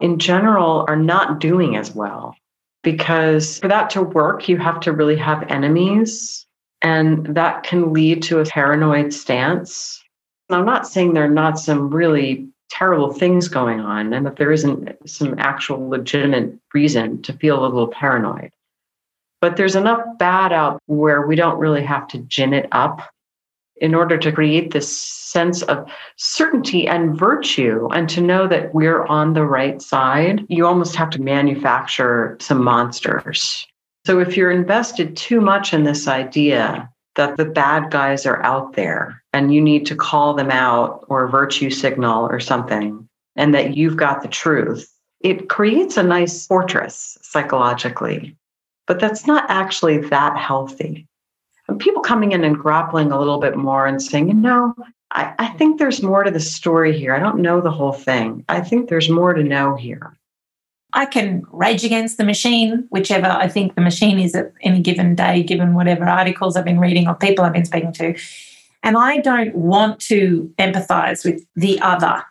in 0.00 0.18
general 0.18 0.84
are 0.88 0.96
not 0.96 1.38
doing 1.38 1.76
as 1.76 1.94
well 1.94 2.34
because 2.82 3.58
for 3.58 3.68
that 3.68 3.90
to 3.90 4.02
work, 4.02 4.48
you 4.48 4.58
have 4.58 4.80
to 4.80 4.92
really 4.92 5.16
have 5.16 5.50
enemies. 5.50 6.46
And 6.82 7.26
that 7.36 7.62
can 7.62 7.92
lead 7.92 8.22
to 8.24 8.40
a 8.40 8.44
paranoid 8.44 9.12
stance. 9.12 10.02
I'm 10.50 10.66
not 10.66 10.86
saying 10.86 11.14
there 11.14 11.24
are 11.24 11.28
not 11.28 11.58
some 11.58 11.90
really 11.90 12.48
terrible 12.70 13.12
things 13.12 13.48
going 13.48 13.80
on 13.80 14.12
and 14.12 14.26
that 14.26 14.36
there 14.36 14.50
isn't 14.50 14.96
some 15.08 15.38
actual 15.38 15.88
legitimate 15.88 16.58
reason 16.74 17.22
to 17.22 17.32
feel 17.34 17.64
a 17.64 17.68
little 17.68 17.88
paranoid. 17.88 18.50
But 19.40 19.56
there's 19.56 19.76
enough 19.76 20.00
bad 20.18 20.52
out 20.52 20.80
where 20.86 21.26
we 21.26 21.36
don't 21.36 21.58
really 21.58 21.82
have 21.82 22.08
to 22.08 22.18
gin 22.18 22.54
it 22.54 22.68
up 22.72 23.11
in 23.82 23.94
order 23.94 24.16
to 24.16 24.32
create 24.32 24.70
this 24.70 24.96
sense 24.96 25.62
of 25.62 25.84
certainty 26.16 26.86
and 26.86 27.18
virtue 27.18 27.88
and 27.92 28.08
to 28.08 28.20
know 28.20 28.46
that 28.46 28.72
we're 28.72 29.04
on 29.06 29.34
the 29.34 29.44
right 29.44 29.82
side. 29.82 30.46
You 30.48 30.66
almost 30.66 30.94
have 30.94 31.10
to 31.10 31.20
manufacture 31.20 32.36
some 32.40 32.62
monsters. 32.62 33.66
So 34.06 34.20
if 34.20 34.36
you're 34.36 34.52
invested 34.52 35.16
too 35.16 35.40
much 35.40 35.74
in 35.74 35.82
this 35.82 36.06
idea 36.06 36.88
that 37.16 37.36
the 37.36 37.44
bad 37.44 37.90
guys 37.90 38.24
are 38.24 38.42
out 38.42 38.74
there 38.74 39.22
and 39.32 39.52
you 39.52 39.60
need 39.60 39.84
to 39.86 39.96
call 39.96 40.32
them 40.34 40.50
out 40.50 41.04
or 41.08 41.28
virtue 41.28 41.70
signal 41.70 42.26
or 42.26 42.40
something, 42.40 43.08
and 43.36 43.54
that 43.54 43.76
you've 43.76 43.96
got 43.96 44.22
the 44.22 44.28
truth, 44.28 44.88
it 45.20 45.48
creates 45.48 45.96
a 45.96 46.02
nice 46.02 46.46
fortress 46.46 47.18
psychologically. 47.22 48.36
But 48.86 49.00
that's 49.00 49.26
not 49.26 49.44
actually 49.48 49.98
that 49.98 50.36
healthy. 50.36 51.06
People 51.78 52.02
coming 52.02 52.32
in 52.32 52.44
and 52.44 52.56
grappling 52.56 53.12
a 53.12 53.18
little 53.18 53.38
bit 53.38 53.56
more 53.56 53.86
and 53.86 54.02
saying, 54.02 54.28
you 54.28 54.34
know, 54.34 54.74
I, 55.12 55.34
I 55.38 55.46
think 55.48 55.78
there's 55.78 56.02
more 56.02 56.24
to 56.24 56.30
the 56.30 56.40
story 56.40 56.98
here. 56.98 57.14
I 57.14 57.18
don't 57.18 57.40
know 57.40 57.60
the 57.60 57.70
whole 57.70 57.92
thing. 57.92 58.44
I 58.48 58.60
think 58.60 58.88
there's 58.88 59.08
more 59.08 59.34
to 59.34 59.42
know 59.42 59.76
here. 59.76 60.16
I 60.94 61.06
can 61.06 61.42
rage 61.52 61.84
against 61.84 62.18
the 62.18 62.24
machine, 62.24 62.86
whichever 62.90 63.26
I 63.26 63.48
think 63.48 63.74
the 63.74 63.80
machine 63.80 64.18
is 64.18 64.34
at 64.34 64.52
any 64.62 64.80
given 64.80 65.14
day, 65.14 65.42
given 65.42 65.74
whatever 65.74 66.04
articles 66.04 66.56
I've 66.56 66.64
been 66.64 66.80
reading 66.80 67.08
or 67.08 67.14
people 67.14 67.44
I've 67.44 67.54
been 67.54 67.64
speaking 67.64 67.92
to. 67.94 68.14
And 68.82 68.96
I 68.96 69.18
don't 69.18 69.54
want 69.54 70.00
to 70.00 70.52
empathize 70.58 71.24
with 71.24 71.44
the 71.56 71.80
other. 71.80 72.22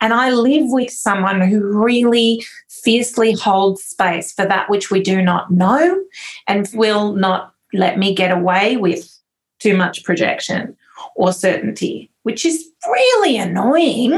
And 0.00 0.12
I 0.12 0.30
live 0.30 0.64
with 0.66 0.90
someone 0.90 1.40
who 1.42 1.60
really 1.60 2.44
fiercely 2.68 3.32
holds 3.32 3.84
space 3.84 4.32
for 4.32 4.44
that 4.46 4.68
which 4.68 4.90
we 4.90 5.00
do 5.00 5.22
not 5.22 5.50
know 5.50 6.02
and 6.48 6.68
will 6.74 7.14
not 7.14 7.52
let 7.72 7.98
me 7.98 8.14
get 8.14 8.30
away 8.30 8.76
with 8.76 9.18
too 9.60 9.76
much 9.76 10.04
projection 10.04 10.76
or 11.14 11.32
certainty, 11.32 12.10
which 12.22 12.44
is 12.44 12.68
really 12.86 13.38
annoying. 13.38 14.12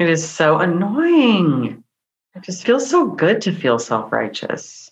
It 0.00 0.08
is 0.08 0.28
so 0.28 0.58
annoying. 0.58 1.82
It 2.34 2.42
just 2.42 2.64
feels 2.64 2.88
so 2.88 3.06
good 3.06 3.40
to 3.42 3.52
feel 3.52 3.78
self 3.78 4.12
righteous. 4.12 4.90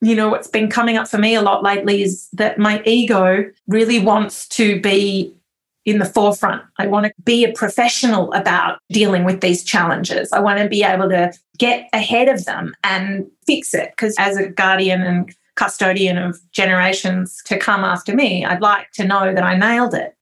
You 0.00 0.14
know, 0.14 0.28
what's 0.28 0.48
been 0.48 0.70
coming 0.70 0.96
up 0.96 1.08
for 1.08 1.18
me 1.18 1.34
a 1.34 1.42
lot 1.42 1.62
lately 1.62 2.02
is 2.02 2.28
that 2.32 2.58
my 2.58 2.82
ego 2.84 3.50
really 3.68 3.98
wants 3.98 4.48
to 4.48 4.80
be 4.80 5.34
in 5.84 5.98
the 5.98 6.04
forefront. 6.04 6.62
I 6.78 6.86
want 6.86 7.06
to 7.06 7.12
be 7.22 7.44
a 7.44 7.52
professional 7.52 8.32
about 8.32 8.80
dealing 8.90 9.24
with 9.24 9.40
these 9.40 9.62
challenges. 9.64 10.32
I 10.32 10.40
want 10.40 10.58
to 10.58 10.68
be 10.68 10.82
able 10.82 11.08
to 11.10 11.32
get 11.58 11.88
ahead 11.92 12.28
of 12.28 12.44
them 12.44 12.74
and 12.82 13.30
fix 13.46 13.74
it. 13.74 13.90
Because 13.90 14.14
as 14.18 14.36
a 14.36 14.48
guardian 14.48 15.02
and 15.02 15.34
custodian 15.60 16.16
of 16.16 16.40
generations 16.52 17.42
to 17.44 17.58
come 17.58 17.84
after 17.84 18.14
me, 18.14 18.46
I'd 18.46 18.62
like 18.62 18.90
to 18.92 19.04
know 19.04 19.34
that 19.34 19.44
I 19.44 19.54
nailed 19.56 19.92
it. 19.92 20.16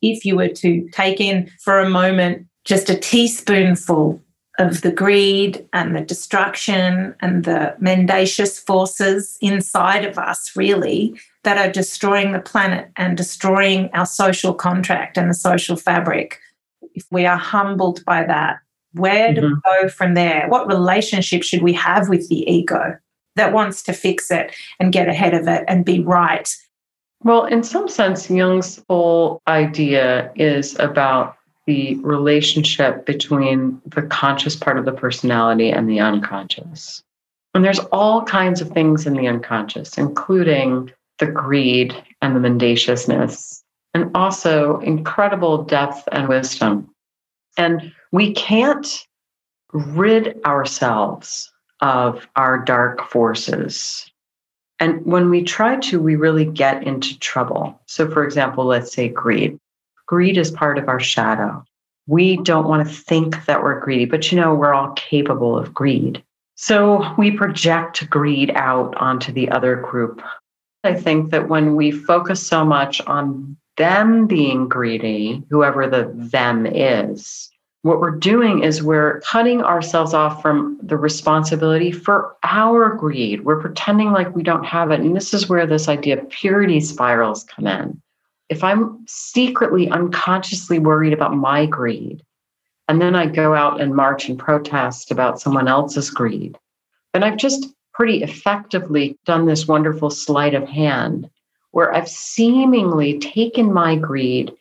If 0.00 0.24
you 0.24 0.34
were 0.36 0.48
to 0.48 0.88
take 0.92 1.20
in 1.20 1.50
for 1.60 1.78
a 1.78 1.90
moment 1.90 2.46
just 2.64 2.88
a 2.88 2.96
teaspoonful 2.96 4.22
of 4.58 4.80
the 4.80 4.92
greed 4.92 5.66
and 5.74 5.94
the 5.94 6.00
destruction 6.00 7.14
and 7.20 7.44
the 7.44 7.74
mendacious 7.80 8.58
forces 8.58 9.36
inside 9.42 10.06
of 10.06 10.16
us, 10.16 10.56
really, 10.56 11.18
that 11.42 11.58
are 11.58 11.70
destroying 11.70 12.32
the 12.32 12.40
planet 12.40 12.90
and 12.96 13.16
destroying 13.16 13.90
our 13.92 14.06
social 14.06 14.54
contract 14.54 15.18
and 15.18 15.28
the 15.28 15.34
social 15.34 15.76
fabric. 15.76 16.38
If 16.94 17.04
we 17.10 17.26
are 17.26 17.36
humbled 17.36 18.04
by 18.06 18.24
that, 18.24 18.56
where 18.92 19.34
do 19.34 19.42
mm-hmm. 19.42 19.54
we 19.54 19.82
go 19.82 19.88
from 19.88 20.14
there? 20.14 20.46
What 20.48 20.66
relationship 20.68 21.42
should 21.42 21.62
we 21.62 21.74
have 21.74 22.08
with 22.08 22.28
the 22.28 22.48
ego 22.50 22.96
that 23.36 23.52
wants 23.52 23.82
to 23.84 23.92
fix 23.92 24.30
it 24.30 24.54
and 24.78 24.92
get 24.92 25.08
ahead 25.08 25.34
of 25.34 25.48
it 25.48 25.64
and 25.68 25.84
be 25.84 26.00
right? 26.00 26.54
Well, 27.24 27.44
in 27.44 27.62
some 27.62 27.88
sense, 27.88 28.28
Jung's 28.28 28.82
whole 28.88 29.40
idea 29.46 30.32
is 30.34 30.78
about 30.78 31.36
the 31.66 31.94
relationship 31.96 33.06
between 33.06 33.80
the 33.86 34.02
conscious 34.02 34.56
part 34.56 34.78
of 34.78 34.84
the 34.84 34.92
personality 34.92 35.70
and 35.70 35.88
the 35.88 36.00
unconscious. 36.00 37.02
And 37.54 37.64
there's 37.64 37.78
all 37.92 38.24
kinds 38.24 38.60
of 38.60 38.70
things 38.70 39.06
in 39.06 39.14
the 39.14 39.28
unconscious, 39.28 39.96
including 39.96 40.90
the 41.18 41.26
greed 41.26 41.94
and 42.20 42.34
the 42.34 42.40
mendaciousness, 42.40 43.62
and 43.94 44.10
also 44.16 44.80
incredible 44.80 45.62
depth 45.62 46.08
and 46.10 46.28
wisdom. 46.28 46.88
And 47.56 47.92
we 48.10 48.32
can't 48.32 49.06
rid 49.72 50.40
ourselves 50.44 51.51
of 51.82 52.26
our 52.36 52.58
dark 52.58 53.10
forces. 53.10 54.10
And 54.80 55.04
when 55.04 55.30
we 55.30 55.42
try 55.42 55.76
to, 55.76 56.00
we 56.00 56.16
really 56.16 56.44
get 56.44 56.82
into 56.84 57.18
trouble. 57.18 57.78
So, 57.86 58.10
for 58.10 58.24
example, 58.24 58.64
let's 58.64 58.92
say 58.92 59.08
greed. 59.08 59.58
Greed 60.06 60.38
is 60.38 60.50
part 60.50 60.78
of 60.78 60.88
our 60.88 61.00
shadow. 61.00 61.64
We 62.06 62.36
don't 62.38 62.66
want 62.66 62.86
to 62.86 62.94
think 62.94 63.44
that 63.46 63.62
we're 63.62 63.78
greedy, 63.80 64.06
but 64.06 64.32
you 64.32 64.40
know, 64.40 64.54
we're 64.54 64.74
all 64.74 64.92
capable 64.92 65.56
of 65.56 65.72
greed. 65.72 66.22
So 66.56 67.14
we 67.16 67.30
project 67.30 68.08
greed 68.10 68.50
out 68.54 68.94
onto 68.96 69.32
the 69.32 69.48
other 69.50 69.76
group. 69.76 70.22
I 70.84 70.94
think 70.94 71.30
that 71.30 71.48
when 71.48 71.76
we 71.76 71.90
focus 71.90 72.44
so 72.44 72.64
much 72.64 73.00
on 73.02 73.56
them 73.76 74.26
being 74.26 74.68
greedy, 74.68 75.42
whoever 75.48 75.88
the 75.88 76.10
them 76.14 76.66
is, 76.66 77.50
what 77.82 78.00
we're 78.00 78.16
doing 78.16 78.62
is 78.62 78.82
we're 78.82 79.20
cutting 79.22 79.62
ourselves 79.62 80.14
off 80.14 80.40
from 80.40 80.78
the 80.82 80.96
responsibility 80.96 81.90
for 81.90 82.36
our 82.44 82.94
greed. 82.94 83.44
We're 83.44 83.60
pretending 83.60 84.12
like 84.12 84.34
we 84.34 84.44
don't 84.44 84.64
have 84.64 84.92
it. 84.92 85.00
And 85.00 85.16
this 85.16 85.34
is 85.34 85.48
where 85.48 85.66
this 85.66 85.88
idea 85.88 86.20
of 86.20 86.28
purity 86.30 86.80
spirals 86.80 87.42
come 87.44 87.66
in. 87.66 88.00
If 88.48 88.62
I'm 88.62 89.04
secretly, 89.08 89.88
unconsciously 89.90 90.78
worried 90.78 91.12
about 91.12 91.34
my 91.34 91.66
greed, 91.66 92.22
and 92.86 93.00
then 93.00 93.16
I 93.16 93.26
go 93.26 93.54
out 93.54 93.80
and 93.80 93.94
march 93.94 94.28
and 94.28 94.38
protest 94.38 95.10
about 95.10 95.40
someone 95.40 95.66
else's 95.66 96.10
greed, 96.10 96.56
then 97.12 97.24
I've 97.24 97.36
just 97.36 97.66
pretty 97.94 98.22
effectively 98.22 99.18
done 99.24 99.46
this 99.46 99.66
wonderful 99.66 100.10
sleight 100.10 100.54
of 100.54 100.68
hand 100.68 101.28
where 101.72 101.94
I've 101.94 102.08
seemingly 102.08 103.18
taken 103.18 103.72
my 103.72 103.96
greed 103.96 104.52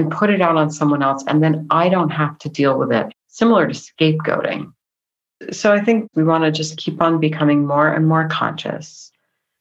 and 0.00 0.10
put 0.10 0.30
it 0.30 0.40
out 0.40 0.56
on 0.56 0.70
someone 0.70 1.02
else, 1.02 1.22
and 1.26 1.42
then 1.42 1.66
I 1.70 1.88
don't 1.88 2.10
have 2.10 2.38
to 2.38 2.48
deal 2.48 2.78
with 2.78 2.90
it, 2.90 3.12
similar 3.28 3.66
to 3.66 3.74
scapegoating. 3.74 4.72
So 5.52 5.72
I 5.72 5.80
think 5.80 6.10
we 6.14 6.24
want 6.24 6.44
to 6.44 6.50
just 6.50 6.76
keep 6.76 7.00
on 7.00 7.20
becoming 7.20 7.66
more 7.66 7.88
and 7.92 8.08
more 8.08 8.28
conscious. 8.28 9.12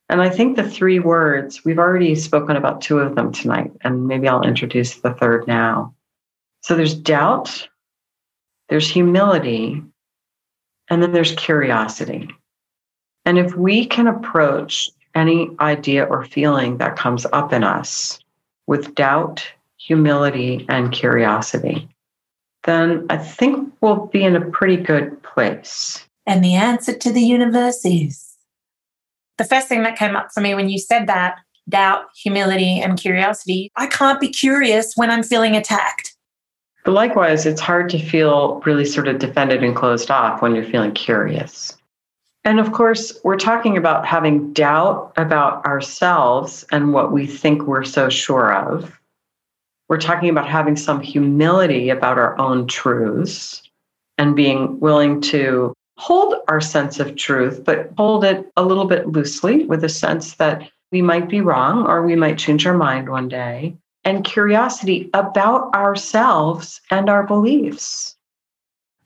And 0.09 0.21
I 0.21 0.29
think 0.29 0.55
the 0.55 0.67
three 0.67 0.99
words, 0.99 1.63
we've 1.63 1.77
already 1.77 2.15
spoken 2.15 2.55
about 2.55 2.81
two 2.81 2.99
of 2.99 3.15
them 3.15 3.31
tonight, 3.31 3.71
and 3.81 4.07
maybe 4.07 4.27
I'll 4.27 4.41
introduce 4.41 4.95
the 4.95 5.13
third 5.13 5.47
now. 5.47 5.93
So 6.61 6.75
there's 6.75 6.95
doubt, 6.95 7.67
there's 8.69 8.89
humility, 8.89 9.83
and 10.89 11.03
then 11.03 11.11
there's 11.11 11.35
curiosity. 11.35 12.29
And 13.25 13.37
if 13.37 13.55
we 13.55 13.85
can 13.85 14.07
approach 14.07 14.89
any 15.15 15.51
idea 15.59 16.05
or 16.05 16.25
feeling 16.25 16.77
that 16.77 16.95
comes 16.95 17.25
up 17.31 17.53
in 17.53 17.63
us 17.63 18.19
with 18.67 18.95
doubt, 18.95 19.45
humility, 19.79 20.65
and 20.69 20.91
curiosity, 20.91 21.89
then 22.65 23.05
I 23.09 23.17
think 23.17 23.73
we'll 23.81 24.07
be 24.07 24.23
in 24.23 24.35
a 24.35 24.45
pretty 24.51 24.77
good 24.77 25.21
place. 25.23 26.05
And 26.27 26.43
the 26.43 26.55
answer 26.55 26.95
to 26.95 27.11
the 27.11 27.21
universe 27.21 27.83
is 27.85 28.35
the 29.37 29.45
first 29.45 29.67
thing 29.67 29.83
that 29.83 29.97
came 29.97 30.15
up 30.15 30.29
for 30.33 30.41
me 30.41 30.53
when 30.53 30.69
you 30.69 30.77
said 30.77 31.07
that 31.07 31.39
doubt, 31.69 32.05
humility, 32.15 32.79
and 32.79 32.99
curiosity. 32.99 33.71
I 33.75 33.87
can't 33.87 34.19
be 34.19 34.29
curious 34.29 34.93
when 34.95 35.09
I'm 35.09 35.23
feeling 35.23 35.55
attacked. 35.55 36.15
But 36.83 36.91
likewise, 36.91 37.45
it's 37.45 37.61
hard 37.61 37.89
to 37.91 37.99
feel 37.99 38.61
really 38.65 38.85
sort 38.85 39.07
of 39.07 39.19
defended 39.19 39.63
and 39.63 39.75
closed 39.75 40.09
off 40.09 40.41
when 40.41 40.55
you're 40.55 40.65
feeling 40.65 40.93
curious. 40.93 41.77
And 42.43 42.59
of 42.59 42.71
course, 42.71 43.19
we're 43.23 43.37
talking 43.37 43.77
about 43.77 44.05
having 44.05 44.53
doubt 44.53 45.13
about 45.17 45.65
ourselves 45.65 46.65
and 46.71 46.93
what 46.93 47.11
we 47.11 47.27
think 47.27 47.63
we're 47.63 47.83
so 47.83 48.09
sure 48.09 48.53
of. 48.53 48.98
We're 49.89 49.97
talking 49.97 50.29
about 50.29 50.47
having 50.47 50.75
some 50.75 51.01
humility 51.01 51.89
about 51.89 52.19
our 52.19 52.39
own 52.39 52.67
truths 52.67 53.63
and 54.19 54.35
being 54.35 54.79
willing 54.79 55.19
to 55.21 55.73
hold 55.97 56.35
our 56.47 56.61
sense 56.61 56.99
of 56.99 57.15
truth, 57.15 57.63
but 57.65 57.91
hold 57.97 58.23
it 58.23 58.45
a 58.55 58.63
little 58.63 58.85
bit 58.85 59.07
loosely 59.07 59.65
with 59.65 59.83
a 59.83 59.89
sense 59.89 60.35
that 60.35 60.69
we 60.91 61.01
might 61.01 61.27
be 61.27 61.41
wrong 61.41 61.85
or 61.87 62.05
we 62.05 62.15
might 62.15 62.37
change 62.37 62.65
our 62.65 62.77
mind 62.77 63.09
one 63.09 63.27
day, 63.27 63.75
and 64.05 64.23
curiosity 64.23 65.09
about 65.13 65.73
ourselves 65.75 66.79
and 66.91 67.09
our 67.09 67.25
beliefs. 67.25 68.15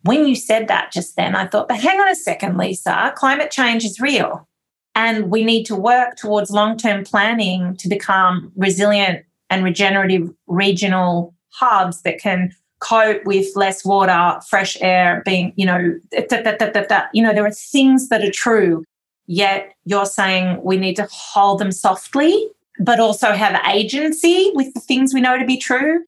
When 0.04 0.28
you 0.28 0.36
said 0.36 0.68
that 0.68 0.92
just 0.92 1.16
then, 1.16 1.36
I 1.36 1.48
thought, 1.48 1.70
but 1.70 1.80
hang 1.80 2.00
on 2.00 2.10
a 2.10 2.16
second, 2.16 2.58
Lisa, 2.58 3.14
climate 3.16 3.52
change 3.52 3.86
is 3.86 4.00
real. 4.00 4.48
And 4.96 5.32
we 5.32 5.44
need 5.44 5.64
to 5.66 5.76
work 5.76 6.18
towards 6.18 6.52
long 6.52 6.78
term 6.78 7.04
planning 7.04 7.76
to 7.78 7.88
become 7.88 8.52
resilient 8.56 9.26
and 9.54 9.64
regenerative 9.64 10.30
regional 10.48 11.34
hubs 11.52 12.02
that 12.02 12.20
can 12.20 12.52
cope 12.80 13.24
with 13.26 13.48
less 13.56 13.86
water, 13.86 14.40
fresh 14.50 14.78
air 14.82 15.22
being, 15.26 15.54
you 15.56 15.66
know, 15.66 15.98
da, 16.12 16.42
da, 16.42 16.58
da, 16.58 17.04
you 17.14 17.24
know, 17.24 17.34
there 17.34 17.46
are 17.46 17.52
things 17.52 18.10
that 18.10 18.24
are 18.24 18.32
true. 18.32 18.84
Yet 19.26 19.74
you're 19.86 20.06
saying 20.06 20.60
we 20.64 20.76
need 20.76 20.96
to 20.96 21.08
hold 21.10 21.60
them 21.60 21.72
softly, 21.72 22.50
but 22.80 23.00
also 23.00 23.32
have 23.32 23.62
agency 23.68 24.52
with 24.54 24.74
the 24.74 24.82
things 24.82 25.14
we 25.14 25.22
know 25.22 25.38
to 25.38 25.46
be 25.46 25.58
true 25.58 26.04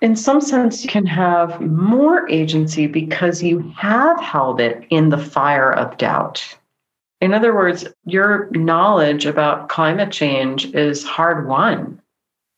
in 0.00 0.16
some 0.16 0.40
sense, 0.40 0.82
you 0.82 0.88
can 0.88 1.04
have 1.06 1.60
more 1.60 2.28
agency 2.30 2.86
because 2.86 3.42
you 3.42 3.58
have 3.76 4.18
held 4.18 4.60
it 4.60 4.86
in 4.88 5.10
the 5.10 5.18
fire 5.18 5.72
of 5.72 5.98
doubt. 5.98 6.56
In 7.20 7.34
other 7.34 7.54
words, 7.54 7.86
your 8.06 8.48
knowledge 8.52 9.26
about 9.26 9.68
climate 9.68 10.10
change 10.10 10.74
is 10.74 11.04
hard 11.04 11.46
won. 11.46 11.99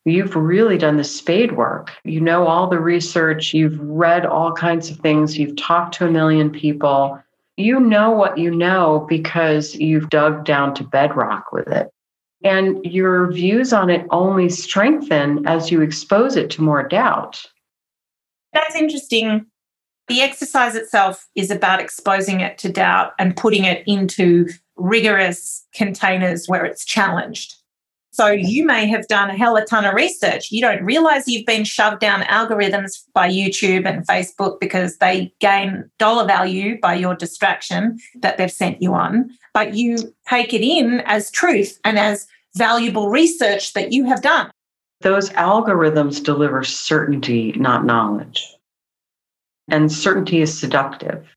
You've 0.05 0.35
really 0.35 0.77
done 0.77 0.97
the 0.97 1.03
spade 1.03 1.53
work. 1.53 1.91
You 2.03 2.19
know 2.19 2.45
all 2.45 2.67
the 2.67 2.79
research, 2.79 3.53
you've 3.53 3.79
read 3.79 4.25
all 4.25 4.51
kinds 4.51 4.89
of 4.89 4.97
things, 4.97 5.37
you've 5.37 5.55
talked 5.55 5.95
to 5.95 6.07
a 6.07 6.11
million 6.11 6.49
people. 6.49 7.17
You 7.55 7.79
know 7.79 8.11
what 8.11 8.37
you 8.37 8.53
know 8.53 9.05
because 9.07 9.75
you've 9.75 10.09
dug 10.09 10.43
down 10.43 10.73
to 10.75 10.83
bedrock 10.83 11.51
with 11.53 11.67
it. 11.67 11.89
And 12.43 12.83
your 12.83 13.31
views 13.31 13.71
on 13.71 13.89
it 13.89 14.05
only 14.09 14.49
strengthen 14.49 15.47
as 15.47 15.71
you 15.71 15.81
expose 15.81 16.35
it 16.35 16.49
to 16.51 16.61
more 16.61 16.85
doubt. 16.85 17.41
That's 18.51 18.75
interesting. 18.75 19.45
The 20.09 20.21
exercise 20.21 20.75
itself 20.75 21.29
is 21.35 21.49
about 21.49 21.79
exposing 21.79 22.41
it 22.41 22.57
to 22.57 22.69
doubt 22.69 23.13
and 23.17 23.37
putting 23.37 23.63
it 23.63 23.83
into 23.87 24.49
rigorous 24.75 25.65
containers 25.73 26.47
where 26.47 26.65
it's 26.65 26.83
challenged. 26.83 27.55
So 28.13 28.27
you 28.27 28.63
may 28.63 28.85
have 28.85 29.07
done 29.07 29.31
a 29.31 29.35
hell 29.35 29.57
of 29.57 29.63
a 29.63 29.65
ton 29.65 29.85
of 29.85 29.95
research. 29.95 30.51
You 30.51 30.61
don't 30.61 30.83
realize 30.83 31.27
you've 31.27 31.47
been 31.47 31.63
shoved 31.63 31.99
down 31.99 32.21
algorithms 32.21 33.01
by 33.11 33.27
YouTube 33.27 33.87
and 33.87 34.05
Facebook 34.05 34.59
because 34.59 34.97
they 34.97 35.33
gain 35.39 35.89
dollar 35.97 36.25
value 36.25 36.79
by 36.79 36.93
your 36.93 37.15
distraction 37.15 37.97
that 38.21 38.37
they've 38.37 38.51
sent 38.51 38.83
you 38.83 38.93
on. 38.93 39.31
But 39.55 39.73
you 39.73 39.97
take 40.29 40.53
it 40.53 40.61
in 40.61 41.01
as 41.05 41.31
truth 41.31 41.79
and 41.83 41.97
as 41.97 42.27
valuable 42.55 43.09
research 43.09 43.73
that 43.73 43.91
you 43.91 44.05
have 44.05 44.21
done. 44.21 44.51
Those 45.01 45.31
algorithms 45.31 46.23
deliver 46.23 46.63
certainty, 46.63 47.53
not 47.53 47.83
knowledge. 47.83 48.47
And 49.69 49.91
certainty 49.91 50.39
is 50.39 50.55
seductive. 50.55 51.27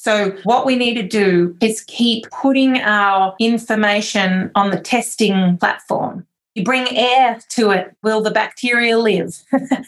So, 0.00 0.30
what 0.44 0.64
we 0.64 0.76
need 0.76 0.94
to 0.94 1.02
do 1.02 1.56
is 1.60 1.82
keep 1.88 2.30
putting 2.30 2.78
our 2.78 3.34
information 3.40 4.52
on 4.54 4.70
the 4.70 4.78
testing 4.78 5.58
platform. 5.58 6.24
You 6.54 6.62
bring 6.62 6.86
air 6.96 7.40
to 7.50 7.70
it, 7.72 7.96
will 8.04 8.20
the 8.20 8.30
bacteria 8.30 8.96
live? 8.96 9.42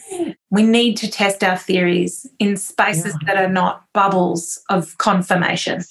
we 0.51 0.65
need 0.65 0.97
to 0.97 1.09
test 1.09 1.45
our 1.45 1.57
theories 1.57 2.29
in 2.41 2.57
spaces 2.57 3.17
yeah. 3.23 3.35
that 3.35 3.45
are 3.45 3.53
not 3.53 3.85
bubbles 3.95 4.61
of 4.69 4.99
confirmation. 4.99 5.83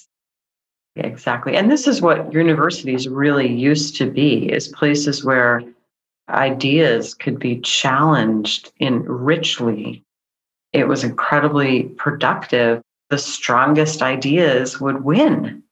Exactly. 0.96 1.56
And 1.56 1.70
this 1.70 1.86
is 1.86 2.02
what 2.02 2.30
universities 2.30 3.08
really 3.08 3.50
used 3.50 3.96
to 3.96 4.10
be 4.10 4.52
is 4.52 4.68
places 4.68 5.24
where 5.24 5.62
ideas 6.28 7.14
could 7.14 7.38
be 7.38 7.58
challenged 7.60 8.70
in 8.80 9.02
richly. 9.04 10.04
It 10.74 10.88
was 10.88 11.04
incredibly 11.04 11.84
productive. 11.84 12.82
The 13.10 13.18
strongest 13.18 14.02
ideas 14.02 14.80
would 14.80 15.04
win 15.04 15.62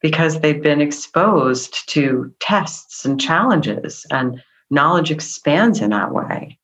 because 0.00 0.40
they've 0.40 0.62
been 0.62 0.80
exposed 0.80 1.88
to 1.90 2.32
tests 2.40 3.04
and 3.04 3.20
challenges, 3.20 4.06
and 4.10 4.42
knowledge 4.70 5.10
expands 5.10 5.80
in 5.80 5.90
that 5.90 6.12
way. 6.12 6.58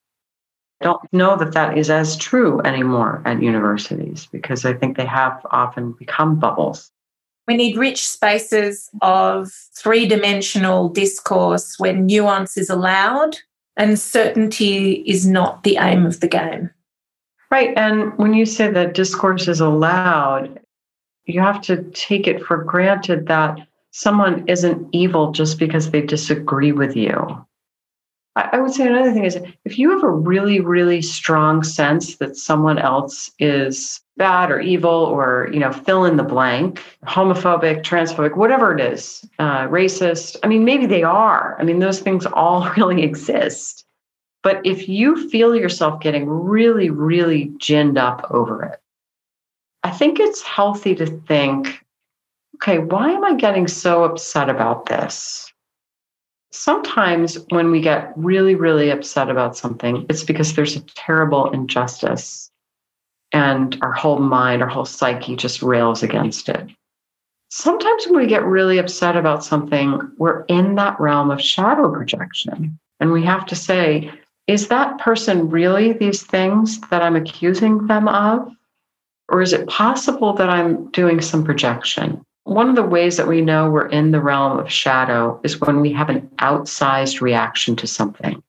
I 0.81 0.85
don't 0.85 1.13
know 1.13 1.37
that 1.37 1.53
that 1.53 1.77
is 1.79 1.91
as 1.91 2.17
true 2.17 2.61
anymore 2.63 3.23
at 3.25 3.43
universities 3.43 4.27
because 4.31 4.65
I 4.65 4.73
think 4.73 4.97
they 4.97 5.07
have 5.07 5.41
often 5.51 5.93
become 5.93 6.39
bubbles. 6.39 6.91
We 7.47 7.57
need 7.57 7.77
rich 7.77 8.07
spaces 8.07 8.89
of 9.03 9.51
three 9.77 10.07
dimensional 10.07 10.89
discourse 10.89 11.79
where 11.79 11.93
nuance 11.93 12.57
is 12.57 12.71
allowed 12.71 13.39
and 13.77 13.99
certainty 13.99 15.05
is 15.07 15.27
not 15.27 15.63
the 15.63 15.77
aim 15.79 16.07
of 16.07 16.21
the 16.21 16.29
game. 16.29 16.71
Right. 17.55 17.73
And 17.77 18.13
when 18.19 18.35
you 18.35 18.47
say 18.47 18.69
that 18.69 18.95
discourse 18.95 19.47
is 19.47 19.61
allowed, 19.61 20.59
you 21.27 21.41
have 21.41 21.61
to 21.63 21.85
take 21.93 22.27
it 22.27 22.43
for 22.43 22.57
granted 22.57 23.29
that 23.29 23.61
someone 23.93 24.43
isn't 24.49 24.89
evil 24.91 25.31
just 25.31 25.61
because 25.61 25.93
they 25.93 26.01
disagree 26.01 26.73
with 26.73 26.97
you. 26.97 27.47
I 28.35 28.59
would 28.59 28.75
say 28.75 28.89
another 28.89 29.13
thing 29.13 29.25
is 29.25 29.39
if 29.65 29.79
you 29.79 29.93
have 29.93 30.03
a 30.03 30.11
really, 30.11 30.59
really 30.59 31.01
strong 31.01 31.63
sense 31.63 32.17
that 32.17 32.37
someone 32.37 32.81
else 32.81 33.31
is 33.39 34.01
bad 34.17 34.51
or 34.51 34.59
evil 34.59 34.91
or, 34.91 35.49
you 35.53 35.61
know, 35.61 35.71
fill 35.71 36.07
in 36.07 36.17
the 36.17 36.25
blank, 36.25 36.83
homophobic, 37.07 37.85
transphobic, 37.85 38.37
whatever 38.37 38.77
it 38.77 38.81
is, 38.81 39.25
uh, 39.39 39.69
racist, 39.69 40.39
I 40.43 40.49
mean, 40.49 40.65
maybe 40.65 40.87
they 40.87 41.05
are. 41.05 41.57
I 41.61 41.63
mean, 41.63 41.79
those 41.79 42.01
things 42.01 42.27
all 42.27 42.69
really 42.77 43.05
exist. 43.05 43.85
But 44.45 44.61
if 44.65 44.89
you 44.89 45.29
feel 45.31 45.57
yourself 45.57 46.01
getting 46.01 46.29
really, 46.29 46.91
really 46.91 47.47
ginned 47.59 47.99
up 47.99 48.27
over 48.31 48.63
it, 48.63 48.79
I 49.83 49.91
think 49.91 50.21
it's 50.21 50.43
healthy 50.43 50.95
to 50.97 51.07
think 51.07 51.81
okay, 52.57 52.79
why 52.79 53.11
am 53.11 53.25
I 53.25 53.35
getting 53.35 53.67
so 53.67 54.05
upset 54.05 54.49
about 54.49 54.87
this? 54.87 55.53
Sometimes 56.53 57.37
when 57.51 57.73
we 57.73 57.81
get 57.81 58.13
really, 58.17 58.55
really 58.55 58.91
upset 58.91 59.29
about 59.29 59.57
something, 59.57 60.07
it's 60.09 60.23
because 60.23 60.55
there's 60.55 60.77
a 60.77 60.81
terrible 60.81 61.51
injustice 61.51 62.51
and 63.33 63.77
our 63.83 63.93
whole 63.93 64.21
mind, 64.21 64.63
our 64.63 64.69
whole 64.69 64.85
psyche 64.85 65.35
just 65.35 65.63
rails 65.63 66.05
against 66.05 66.49
it. 66.49 66.71
Sometimes 67.51 68.07
when 68.07 68.21
we 68.21 68.27
get 68.27 68.45
really 68.45 68.79
upset 68.79 69.17
about 69.17 69.45
something, 69.45 70.01
we're 70.17 70.45
in 70.45 70.77
that 70.77 70.99
realm 71.01 71.31
of 71.33 71.43
shadow 71.43 71.93
projection. 71.93 72.79
And 73.01 73.11
we 73.11 73.25
have 73.25 73.47
to 73.47 73.57
say, 73.57 74.13
is 74.47 74.69
that 74.69 74.99
person 74.99 75.49
really 75.49 75.93
these 75.93 76.23
things 76.23 76.81
that 76.91 77.03
I'm 77.03 77.17
accusing 77.17 77.87
them 77.87 78.09
of? 78.09 78.51
Or 79.31 79.41
is 79.41 79.53
it 79.53 79.67
possible 79.69 80.35
that 80.35 80.51
I'm 80.51 80.91
doing 80.91 81.21
some 81.21 81.45
projection? 81.45 82.23
One 82.45 82.69
of 82.69 82.77
the 82.77 82.83
ways 82.83 83.17
that 83.17 83.27
we 83.27 83.41
know 83.41 83.71
we're 83.71 83.89
in 83.89 84.11
the 84.11 84.21
realm 84.21 84.59
of 84.59 84.71
shadow 84.71 85.41
is 85.43 85.61
when 85.61 85.81
we 85.81 85.93
have 85.93 86.11
an 86.11 86.29
outsized 86.39 87.23
reaction 87.23 87.75
to 87.77 87.87
something. 87.87 88.43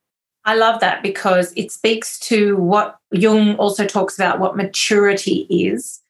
I 0.44 0.56
love 0.56 0.82
that 0.82 1.02
because 1.02 1.54
it 1.56 1.72
speaks 1.72 2.20
to 2.22 2.58
what 2.58 2.98
Jung 3.12 3.56
also 3.56 3.86
talks 3.86 4.16
about 4.16 4.40
what 4.40 4.58
maturity 4.58 5.48
is. 5.50 6.02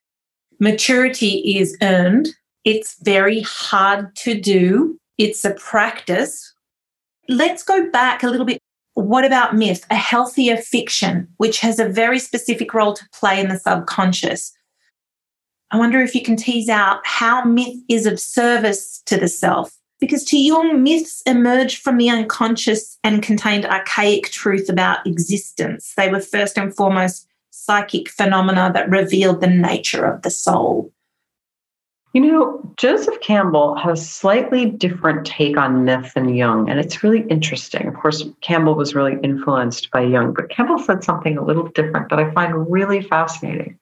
Maturity 0.60 1.58
is 1.58 1.78
earned, 1.82 2.30
it's 2.63 2.98
very 3.04 3.41
hard 3.41 4.15
to 4.17 4.39
do, 4.39 5.00
it's 5.17 5.45
a 5.45 5.52
practice. 5.52 6.54
Let's 7.30 7.63
go 7.63 7.89
back 7.91 8.24
a 8.24 8.30
little 8.30 8.45
bit. 8.45 8.60
What 8.95 9.25
about 9.25 9.55
myth? 9.55 9.86
A 9.89 9.95
healthier 9.95 10.58
fiction, 10.58 11.27
which 11.38 11.60
has 11.60 11.79
a 11.79 11.88
very 11.88 12.17
specific 12.17 12.73
role 12.73 12.93
to 12.93 13.10
play 13.13 13.39
in 13.39 13.49
the 13.49 13.60
subconscious. 13.60 14.53
I 15.69 15.77
wonder 15.77 16.01
if 16.01 16.15
you 16.15 16.21
can 16.21 16.38
tease 16.38 16.69
out 16.69 17.05
how 17.05 17.43
myth 17.43 17.75
is 17.89 18.05
of 18.05 18.19
service 18.19 19.01
to 19.05 19.17
the 19.17 19.27
self. 19.27 19.75
Because 19.99 20.23
to 20.25 20.38
Jung, 20.38 20.81
myths 20.81 21.21
emerged 21.25 21.81
from 21.81 21.97
the 21.97 22.10
unconscious 22.10 22.97
and 23.03 23.21
contained 23.21 23.65
archaic 23.65 24.31
truth 24.31 24.69
about 24.69 25.05
existence. 25.05 25.93
They 25.97 26.10
were 26.10 26.21
first 26.21 26.58
and 26.58 26.75
foremost 26.75 27.27
psychic 27.51 28.10
phenomena 28.10 28.71
that 28.73 28.89
revealed 28.89 29.41
the 29.41 29.47
nature 29.47 30.05
of 30.05 30.21
the 30.21 30.29
soul. 30.29 30.93
You 32.15 32.21
know, 32.21 32.73
Joseph 32.78 33.19
Campbell 33.19 33.75
has 33.75 33.99
a 33.99 34.06
slightly 34.06 34.67
different 34.67 35.28
take 35.28 35.58
on 35.58 35.84
myth 35.84 36.13
than 36.15 36.34
Jung, 36.34 36.69
and 36.69 36.80
it's 36.80 37.04
really 37.04 37.23
interesting. 37.23 37.89
Of 37.89 37.95
course, 37.95 38.23
Campbell 38.39 38.75
was 38.75 38.95
really 38.95 39.17
influenced 39.21 39.91
by 39.91 40.04
Jung, 40.04 40.34
but 40.34 40.49
Campbell 40.49 40.80
said 40.80 41.04
something 41.04 41.38
a 41.38 41.43
little 41.43 41.67
different 41.67 42.08
that 42.10 42.19
I 42.19 42.32
find 42.32 42.71
really 42.71 43.01
fascinating 43.01 43.78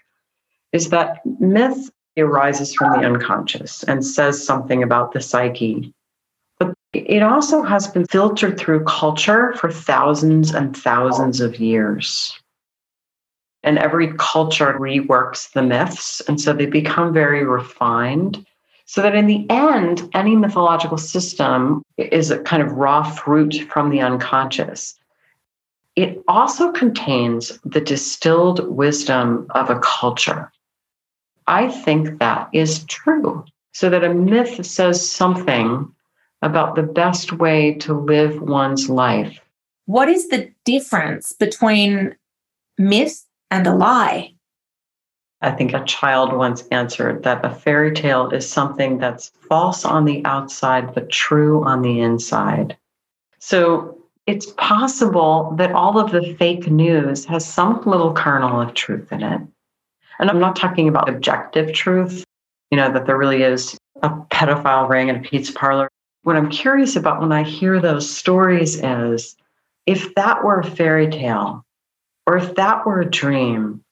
is 0.72 0.90
that 0.90 1.24
myth 1.40 1.92
arises 2.18 2.74
from 2.74 3.00
the 3.00 3.06
unconscious 3.06 3.84
and 3.84 4.04
says 4.04 4.44
something 4.44 4.82
about 4.82 5.12
the 5.12 5.22
psyche. 5.22 5.94
But 6.58 6.74
it 6.92 7.22
also 7.22 7.62
has 7.62 7.88
been 7.88 8.08
filtered 8.08 8.58
through 8.58 8.86
culture 8.86 9.54
for 9.58 9.72
thousands 9.72 10.56
and 10.56 10.76
thousands 10.76 11.40
of 11.40 11.60
years. 11.60 12.36
And 13.64 13.80
every 13.80 14.14
culture 14.18 14.74
reworks 14.74 15.52
the 15.52 15.64
myths. 15.64 16.22
And 16.28 16.40
so 16.40 16.54
they 16.54 16.66
become 16.66 17.14
very 17.14 17.44
refined. 17.46 18.46
So 18.86 19.02
that 19.02 19.16
in 19.16 19.28
the 19.28 19.50
end, 19.50 20.10
any 20.14 20.36
mythological 20.36 20.98
system 20.98 21.82
is 21.98 22.30
a 22.30 22.40
kind 22.40 22.62
of 22.62 22.74
raw 22.74 23.04
fruit 23.04 23.66
from 23.70 23.90
the 23.90 24.02
unconscious. 24.02 24.96
It 25.96 26.22
also 26.28 26.72
contains 26.72 27.58
the 27.64 27.80
distilled 27.80 28.68
wisdom 28.68 29.48
of 29.52 29.70
a 29.70 29.80
culture. 29.80 30.52
I 31.48 31.70
think 31.70 32.20
that 32.20 32.50
is 32.52 32.84
true. 32.86 33.46
So 33.74 33.90
that 33.90 34.04
a 34.04 34.14
myth 34.14 34.66
says 34.66 35.08
something 35.08 35.92
about 36.42 36.76
the 36.76 36.84
best 36.84 37.32
way 37.32 37.74
to 37.76 37.94
live 37.94 38.42
one's 38.42 38.90
life. 38.90 39.40
What 39.86 40.10
is 40.10 40.30
the 40.30 40.52
difference 40.66 41.32
between 41.32 42.16
myth 42.78 43.26
and 43.54 43.68
a 43.68 43.76
lie? 43.76 44.34
I 45.42 45.52
think 45.52 45.74
a 45.74 45.84
child 45.86 46.34
once 46.34 46.64
answered 46.72 47.22
that 47.24 47.46
a 47.46 47.54
fairy 47.54 47.94
tale 47.94 48.30
is 48.32 48.50
something 48.50 48.98
that's 48.98 49.30
false 49.48 49.86
on 49.86 50.06
the 50.06 50.26
outside, 50.26 50.96
but 50.96 51.12
true 51.12 51.64
on 51.64 51.84
the 51.84 52.00
inside. 52.00 52.76
So 53.38 54.00
it's 54.26 54.52
possible 54.58 55.54
that 55.58 55.74
all 55.74 56.00
of 56.00 56.12
the 56.12 56.34
fake 56.40 56.68
news 56.68 57.26
has 57.26 57.46
some 57.46 57.82
little 57.86 58.14
kernel 58.14 58.60
of 58.60 58.74
truth 58.74 59.12
in 59.12 59.22
it. 59.22 59.42
And 60.18 60.30
I'm 60.32 60.40
not 60.40 60.56
talking 60.56 60.88
about 60.88 61.10
objective 61.10 61.74
truth, 61.74 62.24
you 62.72 62.78
know, 62.78 62.92
that 62.92 63.06
there 63.06 63.18
really 63.18 63.44
is 63.44 63.78
a 64.02 64.10
pedophile 64.10 64.90
ring 64.90 65.10
in 65.10 65.18
a 65.18 65.22
pizza 65.22 65.54
parlor. 65.54 65.90
What 66.24 66.38
I'm 66.38 66.50
curious 66.50 66.96
about 66.96 67.22
when 67.22 67.32
I 67.32 67.44
hear 67.44 67.80
those 67.80 68.10
stories 68.10 68.82
is 68.82 69.36
if 69.86 70.16
that 70.16 70.44
were 70.44 70.62
a 70.62 70.66
fairy 70.66 71.10
tale, 71.10 71.64
or 72.26 72.38
if 72.38 72.56
that 72.56 72.86
were 72.86 73.02
a 73.02 73.10
dream, 73.10 73.84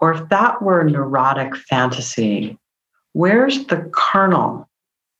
or 0.00 0.12
if 0.12 0.28
that 0.28 0.62
were 0.62 0.80
a 0.80 0.90
neurotic 0.90 1.56
fantasy, 1.56 2.58
where's 3.12 3.66
the 3.66 3.90
kernel 3.94 4.68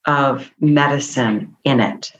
of 0.06 0.50
medicine 0.60 1.56
in 1.64 1.80
it? 1.80 2.12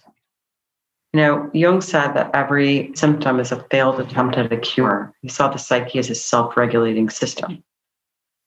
You 1.13 1.21
know, 1.21 1.51
Jung 1.55 1.81
said 1.81 2.15
that 2.15 2.35
every 2.35 2.91
symptom 2.95 3.39
is 3.39 3.53
a 3.53 3.63
failed 3.71 4.01
attempt 4.01 4.37
at 4.37 4.53
a 4.53 4.57
cure. 4.57 5.15
He 5.23 5.29
saw 5.29 5.49
the 5.49 5.59
psyche 5.59 5.99
as 5.99 6.11
a 6.11 6.15
self 6.15 6.57
regulating 6.57 7.09
system. 7.09 7.63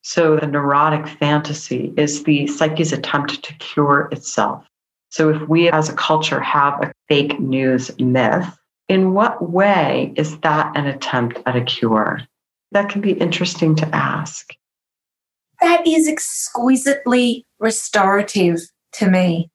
So 0.02 0.38
the 0.38 0.48
neurotic 0.48 1.08
fantasy 1.08 1.94
is 1.98 2.24
the 2.24 2.48
psyche's 2.48 2.94
attempt 2.94 3.44
to 3.44 3.54
cure 3.56 4.10
itself. 4.12 4.66
So 5.10 5.30
if 5.30 5.48
we 5.48 5.70
as 5.70 5.90
a 5.90 5.94
culture 5.94 6.42
have 6.42 6.82
a 6.82 6.94
fake 7.08 7.40
news 7.40 7.98
myth, 8.00 8.48
in 8.88 9.14
what 9.14 9.50
way 9.50 10.14
is 10.16 10.40
that 10.40 10.76
an 10.76 10.88
attempt 10.88 11.40
at 11.46 11.56
a 11.56 11.64
cure? 11.64 12.22
That 12.72 12.90
can 12.90 13.02
be 13.02 13.14
interesting 13.14 13.76
to 13.76 13.96
ask. 13.96 14.54
That 15.62 15.86
is 15.88 16.08
exquisitely 16.08 17.46
restorative 17.60 18.60
to 18.94 19.10
me. 19.10 19.50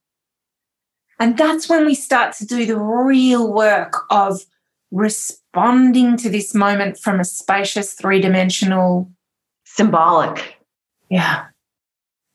And 1.18 1.38
that's 1.38 1.68
when 1.68 1.86
we 1.86 1.94
start 1.94 2.34
to 2.36 2.46
do 2.46 2.66
the 2.66 2.78
real 2.78 3.52
work 3.52 4.04
of 4.10 4.44
responding 4.90 6.16
to 6.18 6.28
this 6.28 6.54
moment 6.54 6.98
from 6.98 7.20
a 7.20 7.24
spacious 7.24 7.92
three 7.92 8.20
dimensional 8.20 9.10
symbolic. 9.64 10.56
Yeah. 11.08 11.46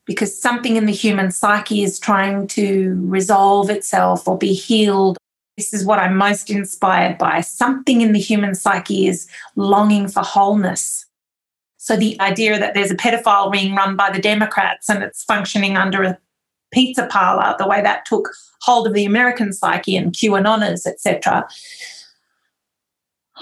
Because 0.06 0.40
something 0.40 0.76
in 0.76 0.86
the 0.86 0.92
human 0.92 1.30
psyche 1.30 1.82
is 1.82 1.98
trying 1.98 2.46
to 2.48 2.98
resolve 3.04 3.68
itself 3.68 4.26
or 4.26 4.38
be 4.38 4.54
healed. 4.54 5.18
This 5.58 5.74
is 5.74 5.84
what 5.84 5.98
I'm 5.98 6.16
most 6.16 6.50
inspired 6.50 7.18
by. 7.18 7.40
Something 7.40 8.00
in 8.00 8.12
the 8.12 8.20
human 8.20 8.54
psyche 8.54 9.08
is 9.08 9.26
longing 9.56 10.06
for 10.06 10.22
wholeness. 10.22 11.04
So 11.78 11.96
the 11.96 12.18
idea 12.20 12.60
that 12.60 12.74
there's 12.74 12.92
a 12.92 12.96
pedophile 12.96 13.52
ring 13.52 13.74
run 13.74 13.96
by 13.96 14.10
the 14.10 14.20
Democrats 14.20 14.88
and 14.88 15.02
it's 15.02 15.24
functioning 15.24 15.76
under 15.76 16.04
a 16.04 16.18
pizza 16.72 17.08
parlor, 17.08 17.56
the 17.58 17.66
way 17.66 17.82
that 17.82 18.04
took 18.04 18.30
hold 18.60 18.86
of 18.86 18.94
the 18.94 19.04
American 19.04 19.52
psyche 19.52 19.96
and 19.96 20.12
QAnoners, 20.12 20.86
etc. 20.86 21.48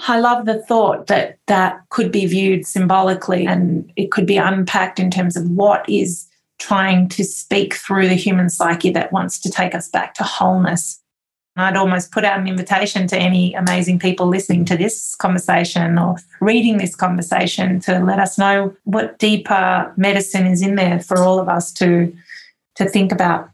I 0.07 0.19
love 0.19 0.47
the 0.47 0.63
thought 0.63 1.05
that 1.07 1.37
that 1.45 1.81
could 1.89 2.11
be 2.11 2.25
viewed 2.25 2.65
symbolically 2.65 3.45
and 3.45 3.91
it 3.95 4.09
could 4.09 4.25
be 4.25 4.37
unpacked 4.37 4.99
in 4.99 5.11
terms 5.11 5.37
of 5.37 5.47
what 5.51 5.87
is 5.87 6.27
trying 6.57 7.09
to 7.09 7.23
speak 7.23 7.75
through 7.75 8.07
the 8.07 8.15
human 8.15 8.49
psyche 8.49 8.89
that 8.89 9.11
wants 9.11 9.39
to 9.41 9.51
take 9.51 9.75
us 9.75 9.87
back 9.87 10.15
to 10.15 10.23
wholeness. 10.23 10.99
I'd 11.57 11.75
almost 11.75 12.11
put 12.11 12.23
out 12.23 12.39
an 12.39 12.47
invitation 12.47 13.07
to 13.07 13.17
any 13.17 13.53
amazing 13.55 13.99
people 13.99 14.27
listening 14.27 14.63
to 14.65 14.77
this 14.77 15.15
conversation 15.15 15.97
or 15.97 16.17
reading 16.39 16.77
this 16.77 16.95
conversation 16.95 17.79
to 17.81 17.99
let 17.99 18.19
us 18.19 18.37
know 18.37 18.75
what 18.83 19.17
deeper 19.17 19.91
medicine 19.97 20.45
is 20.45 20.61
in 20.61 20.75
there 20.75 20.99
for 20.99 21.17
all 21.17 21.39
of 21.39 21.49
us 21.49 21.71
to 21.73 22.15
to 22.75 22.87
think 22.87 23.11
about. 23.11 23.49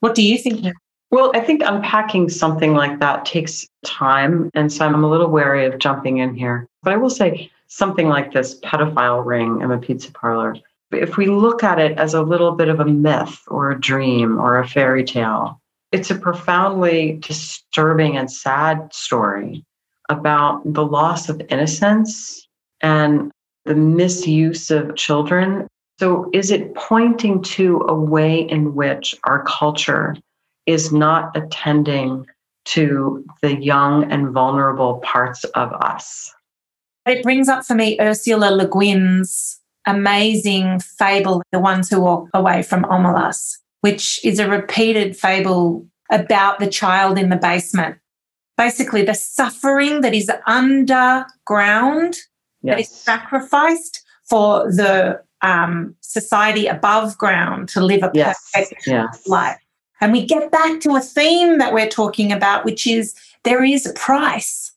What 0.00 0.14
do 0.14 0.22
you 0.22 0.38
think? 0.38 0.72
Well, 1.10 1.32
I 1.34 1.40
think 1.40 1.62
unpacking 1.64 2.28
something 2.28 2.74
like 2.74 3.00
that 3.00 3.24
takes 3.24 3.66
time. 3.84 4.50
And 4.54 4.72
so 4.72 4.86
I'm 4.86 5.02
a 5.02 5.10
little 5.10 5.28
wary 5.28 5.66
of 5.66 5.78
jumping 5.78 6.18
in 6.18 6.34
here. 6.34 6.68
But 6.82 6.92
I 6.92 6.96
will 6.96 7.10
say 7.10 7.50
something 7.66 8.08
like 8.08 8.32
this 8.32 8.60
pedophile 8.60 9.24
ring 9.24 9.60
in 9.62 9.70
a 9.70 9.78
pizza 9.78 10.12
parlor. 10.12 10.56
If 10.92 11.16
we 11.16 11.26
look 11.26 11.64
at 11.64 11.78
it 11.78 11.98
as 11.98 12.14
a 12.14 12.22
little 12.22 12.52
bit 12.52 12.68
of 12.68 12.80
a 12.80 12.84
myth 12.84 13.42
or 13.48 13.70
a 13.70 13.80
dream 13.80 14.38
or 14.38 14.58
a 14.58 14.68
fairy 14.68 15.04
tale, 15.04 15.60
it's 15.92 16.10
a 16.10 16.14
profoundly 16.14 17.18
disturbing 17.20 18.16
and 18.16 18.30
sad 18.30 18.92
story 18.92 19.64
about 20.08 20.60
the 20.64 20.84
loss 20.84 21.28
of 21.28 21.40
innocence 21.48 22.46
and 22.80 23.30
the 23.64 23.74
misuse 23.74 24.70
of 24.70 24.96
children. 24.96 25.66
So, 25.98 26.30
is 26.32 26.50
it 26.50 26.74
pointing 26.74 27.42
to 27.42 27.84
a 27.88 27.94
way 27.94 28.40
in 28.40 28.74
which 28.74 29.14
our 29.24 29.42
culture 29.44 30.14
is 30.66 30.92
not 30.92 31.34
attending 31.34 32.26
to 32.66 33.24
the 33.40 33.56
young 33.56 34.10
and 34.12 34.30
vulnerable 34.30 34.98
parts 34.98 35.44
of 35.44 35.72
us. 35.72 36.34
It 37.06 37.22
brings 37.22 37.48
up 37.48 37.64
for 37.64 37.74
me 37.74 37.98
Ursula 37.98 38.50
Le 38.50 38.68
Guin's 38.68 39.58
amazing 39.86 40.80
fable, 40.80 41.42
The 41.50 41.60
Ones 41.60 41.88
Who 41.88 42.02
Walk 42.02 42.28
Away 42.34 42.62
from 42.62 42.84
Omelas. 42.84 43.56
Which 43.80 44.24
is 44.24 44.38
a 44.38 44.48
repeated 44.48 45.16
fable 45.16 45.86
about 46.10 46.58
the 46.58 46.66
child 46.66 47.18
in 47.18 47.28
the 47.28 47.36
basement. 47.36 47.98
Basically, 48.56 49.02
the 49.02 49.14
suffering 49.14 50.00
that 50.00 50.14
is 50.14 50.30
underground, 50.46 52.16
yes. 52.62 52.74
that 52.74 52.80
is 52.80 52.88
sacrificed 52.88 54.04
for 54.28 54.70
the 54.72 55.20
um, 55.42 55.94
society 56.00 56.66
above 56.66 57.16
ground 57.18 57.68
to 57.70 57.80
live 57.80 58.02
a 58.02 58.10
yes. 58.14 58.50
perfect 58.52 58.86
yes. 58.86 59.26
life. 59.28 59.58
And 60.00 60.12
we 60.12 60.24
get 60.24 60.50
back 60.50 60.80
to 60.80 60.96
a 60.96 61.00
theme 61.00 61.58
that 61.58 61.72
we're 61.72 61.88
talking 61.88 62.32
about, 62.32 62.64
which 62.64 62.86
is 62.86 63.14
there 63.44 63.64
is 63.64 63.86
a 63.86 63.92
price. 63.94 64.72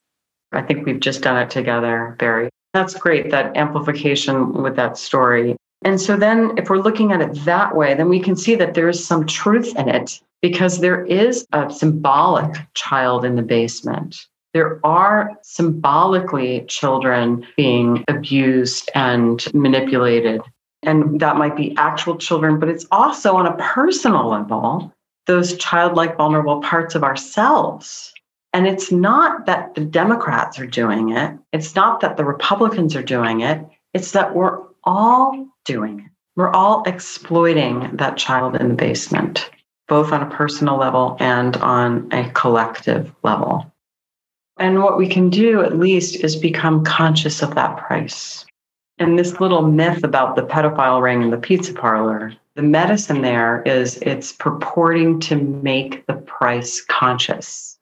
I 0.52 0.62
think 0.62 0.86
we've 0.86 0.99
just 0.99 1.22
done 1.22 1.38
it 1.38 1.49
together, 1.49 2.16
Berry. 2.20 2.49
That's 2.74 2.93
great, 2.95 3.32
that 3.32 3.56
amplification 3.58 4.54
with 4.54 4.76
that 4.76 4.97
story. 4.97 5.56
And 5.84 5.99
so 5.99 6.15
then, 6.15 6.53
if 6.57 6.69
we're 6.69 6.77
looking 6.77 7.11
at 7.11 7.21
it 7.21 7.34
that 7.45 7.75
way, 7.75 7.93
then 7.95 8.09
we 8.09 8.19
can 8.19 8.36
see 8.36 8.55
that 8.55 8.75
there 8.75 8.89
is 8.89 9.03
some 9.03 9.25
truth 9.25 9.75
in 9.75 9.89
it 9.89 10.21
because 10.41 10.79
there 10.79 11.05
is 11.05 11.45
a 11.53 11.71
symbolic 11.71 12.55
child 12.73 13.25
in 13.25 13.36
the 13.36 13.41
basement. 13.41 14.27
There 14.53 14.79
are 14.86 15.32
symbolically 15.43 16.65
children 16.67 17.47
being 17.55 18.03
abused 18.07 18.89
and 18.93 19.43
manipulated. 19.53 20.41
And 20.84 21.19
that 21.19 21.38
might 21.38 21.55
be 21.55 21.75
actual 21.77 22.17
children, 22.17 22.59
but 22.59 22.69
it's 22.69 22.86
also 22.91 23.36
on 23.36 23.45
a 23.45 23.55
personal 23.57 24.29
level, 24.29 24.91
those 25.27 25.55
childlike, 25.57 26.17
vulnerable 26.17 26.61
parts 26.61 26.95
of 26.95 27.03
ourselves. 27.03 28.11
And 28.53 28.67
it's 28.67 28.91
not 28.91 29.45
that 29.45 29.75
the 29.75 29.86
Democrats 29.86 30.59
are 30.59 30.67
doing 30.67 31.11
it, 31.15 31.38
it's 31.53 31.75
not 31.75 32.01
that 32.01 32.17
the 32.17 32.25
Republicans 32.25 32.95
are 32.95 33.03
doing 33.03 33.41
it, 33.41 33.65
it's 33.93 34.11
that 34.11 34.36
we're 34.36 34.59
all 34.84 35.47
doing. 35.66 36.09
We're 36.36 36.51
all 36.51 36.84
exploiting 36.84 37.95
that 37.97 38.18
child 38.18 38.55
in 38.55 38.70
the 38.70 38.76
basement, 38.76 39.49
both 39.88 40.12
on 40.12 40.24
a 40.24 40.30
personal 40.30 40.78
level 40.78 41.18
and 41.20 41.57
on 41.57 42.07
a 42.12 42.30
collective 42.32 43.14
level. 43.24 43.72
And 44.57 44.82
what 44.82 44.97
we 44.97 45.07
can 45.07 45.30
do, 45.30 45.62
at 45.62 45.78
least, 45.78 46.24
is 46.24 46.36
become 46.36 46.84
conscious 46.84 47.41
of 47.41 47.55
that 47.55 47.78
price. 47.78 48.45
And 48.99 49.18
this 49.18 49.39
little 49.39 49.64
myth 49.64 50.03
about 50.03 50.36
the 50.36 50.43
pedophile 50.43 51.01
ring 51.01 51.24
in 51.24 51.32
the 51.32 51.38
pizza 51.38 51.74
parlor, 51.74 52.34
the 52.55 52.62
medicine 52.62 53.22
there 53.22 53.64
is 53.64 53.97
it's 53.97 54.34
purporting 54.34 55.20
to 55.22 55.36
make 55.36 56.05
the 56.05 56.14
price 56.14 56.82
conscious. 56.82 57.78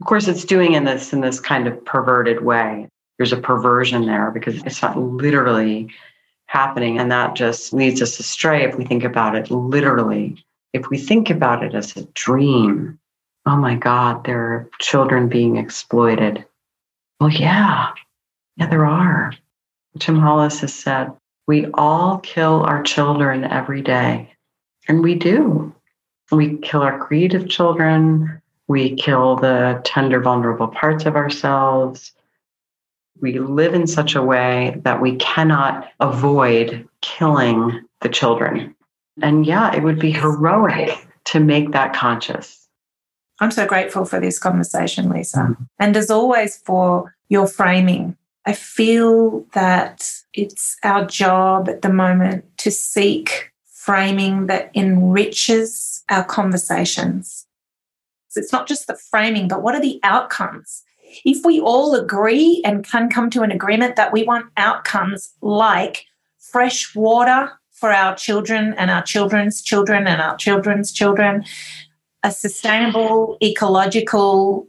Of 0.00 0.06
course, 0.06 0.28
it's 0.28 0.44
doing 0.44 0.74
in 0.74 0.84
this 0.84 1.12
in 1.12 1.20
this 1.20 1.40
kind 1.40 1.66
of 1.66 1.84
perverted 1.84 2.44
way. 2.44 2.88
There's 3.16 3.32
a 3.32 3.40
perversion 3.40 4.06
there 4.06 4.30
because 4.30 4.62
it's 4.64 4.82
not 4.82 4.98
literally 4.98 5.88
happening. 6.48 6.98
And 6.98 7.12
that 7.12 7.36
just 7.36 7.72
leads 7.72 8.02
us 8.02 8.18
astray 8.18 8.64
if 8.64 8.76
we 8.76 8.84
think 8.84 9.04
about 9.04 9.36
it 9.36 9.50
literally. 9.50 10.44
If 10.72 10.88
we 10.90 10.98
think 10.98 11.30
about 11.30 11.62
it 11.62 11.74
as 11.74 11.96
a 11.96 12.04
dream, 12.14 12.98
oh 13.46 13.56
my 13.56 13.76
God, 13.76 14.24
there 14.24 14.40
are 14.40 14.70
children 14.80 15.28
being 15.28 15.56
exploited. 15.56 16.44
Well, 17.20 17.30
yeah, 17.30 17.92
yeah, 18.56 18.66
there 18.66 18.86
are. 18.86 19.32
Tim 19.98 20.18
Hollis 20.18 20.60
has 20.60 20.74
said, 20.74 21.12
we 21.46 21.66
all 21.74 22.18
kill 22.18 22.62
our 22.64 22.82
children 22.82 23.44
every 23.44 23.82
day. 23.82 24.32
And 24.88 25.02
we 25.02 25.14
do. 25.14 25.74
We 26.30 26.58
kill 26.58 26.82
our 26.82 26.98
creative 26.98 27.48
children. 27.48 28.40
We 28.68 28.96
kill 28.96 29.36
the 29.36 29.80
tender, 29.84 30.20
vulnerable 30.20 30.68
parts 30.68 31.06
of 31.06 31.16
ourselves 31.16 32.12
we 33.20 33.38
live 33.38 33.74
in 33.74 33.86
such 33.86 34.14
a 34.14 34.22
way 34.22 34.80
that 34.84 35.00
we 35.00 35.16
cannot 35.16 35.88
avoid 36.00 36.88
killing 37.00 37.84
the 38.00 38.08
children. 38.08 38.74
And 39.22 39.46
yeah, 39.46 39.74
it 39.74 39.82
would 39.82 39.98
be 39.98 40.12
heroic 40.12 41.06
to 41.26 41.40
make 41.40 41.72
that 41.72 41.94
conscious. 41.94 42.68
I'm 43.40 43.50
so 43.50 43.66
grateful 43.66 44.04
for 44.04 44.20
this 44.20 44.38
conversation, 44.38 45.08
Lisa. 45.10 45.38
Mm-hmm. 45.38 45.62
And 45.78 45.96
as 45.96 46.10
always, 46.10 46.56
for 46.56 47.14
your 47.28 47.46
framing. 47.46 48.16
I 48.46 48.54
feel 48.54 49.44
that 49.52 50.10
it's 50.32 50.76
our 50.82 51.04
job 51.04 51.68
at 51.68 51.82
the 51.82 51.92
moment 51.92 52.44
to 52.58 52.70
seek 52.70 53.52
framing 53.66 54.46
that 54.46 54.70
enriches 54.74 56.04
our 56.10 56.24
conversations. 56.24 57.46
So 58.28 58.40
it's 58.40 58.52
not 58.52 58.66
just 58.66 58.86
the 58.86 58.96
framing, 58.96 59.48
but 59.48 59.62
what 59.62 59.74
are 59.74 59.80
the 59.80 60.00
outcomes? 60.02 60.82
If 61.24 61.44
we 61.44 61.60
all 61.60 61.94
agree 61.94 62.62
and 62.64 62.84
can 62.84 63.08
come 63.08 63.30
to 63.30 63.42
an 63.42 63.50
agreement 63.50 63.96
that 63.96 64.12
we 64.12 64.24
want 64.24 64.46
outcomes 64.56 65.32
like 65.40 66.06
fresh 66.38 66.94
water 66.94 67.50
for 67.72 67.92
our 67.92 68.14
children 68.16 68.74
and 68.76 68.90
our 68.90 69.02
children's 69.02 69.62
children 69.62 70.06
and 70.06 70.20
our 70.20 70.36
children's 70.36 70.92
children, 70.92 71.44
a 72.22 72.30
sustainable 72.30 73.36
ecological 73.42 74.66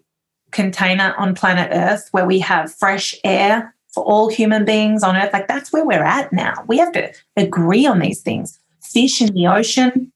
container 0.51 1.13
on 1.17 1.35
planet 1.35 1.69
Earth 1.71 2.09
where 2.11 2.25
we 2.25 2.39
have 2.39 2.73
fresh 2.73 3.15
air 3.23 3.73
for 3.87 4.03
all 4.03 4.29
human 4.29 4.65
beings 4.65 5.03
on 5.03 5.15
Earth. 5.15 5.33
Like 5.33 5.47
that's 5.47 5.73
where 5.73 5.85
we're 5.85 6.03
at 6.03 6.31
now. 6.31 6.63
We 6.67 6.77
have 6.77 6.91
to 6.93 7.11
agree 7.35 7.85
on 7.85 7.99
these 7.99 8.21
things. 8.21 8.59
Fish 8.81 9.21
in 9.21 9.33
the 9.33 9.47
ocean, 9.47 10.11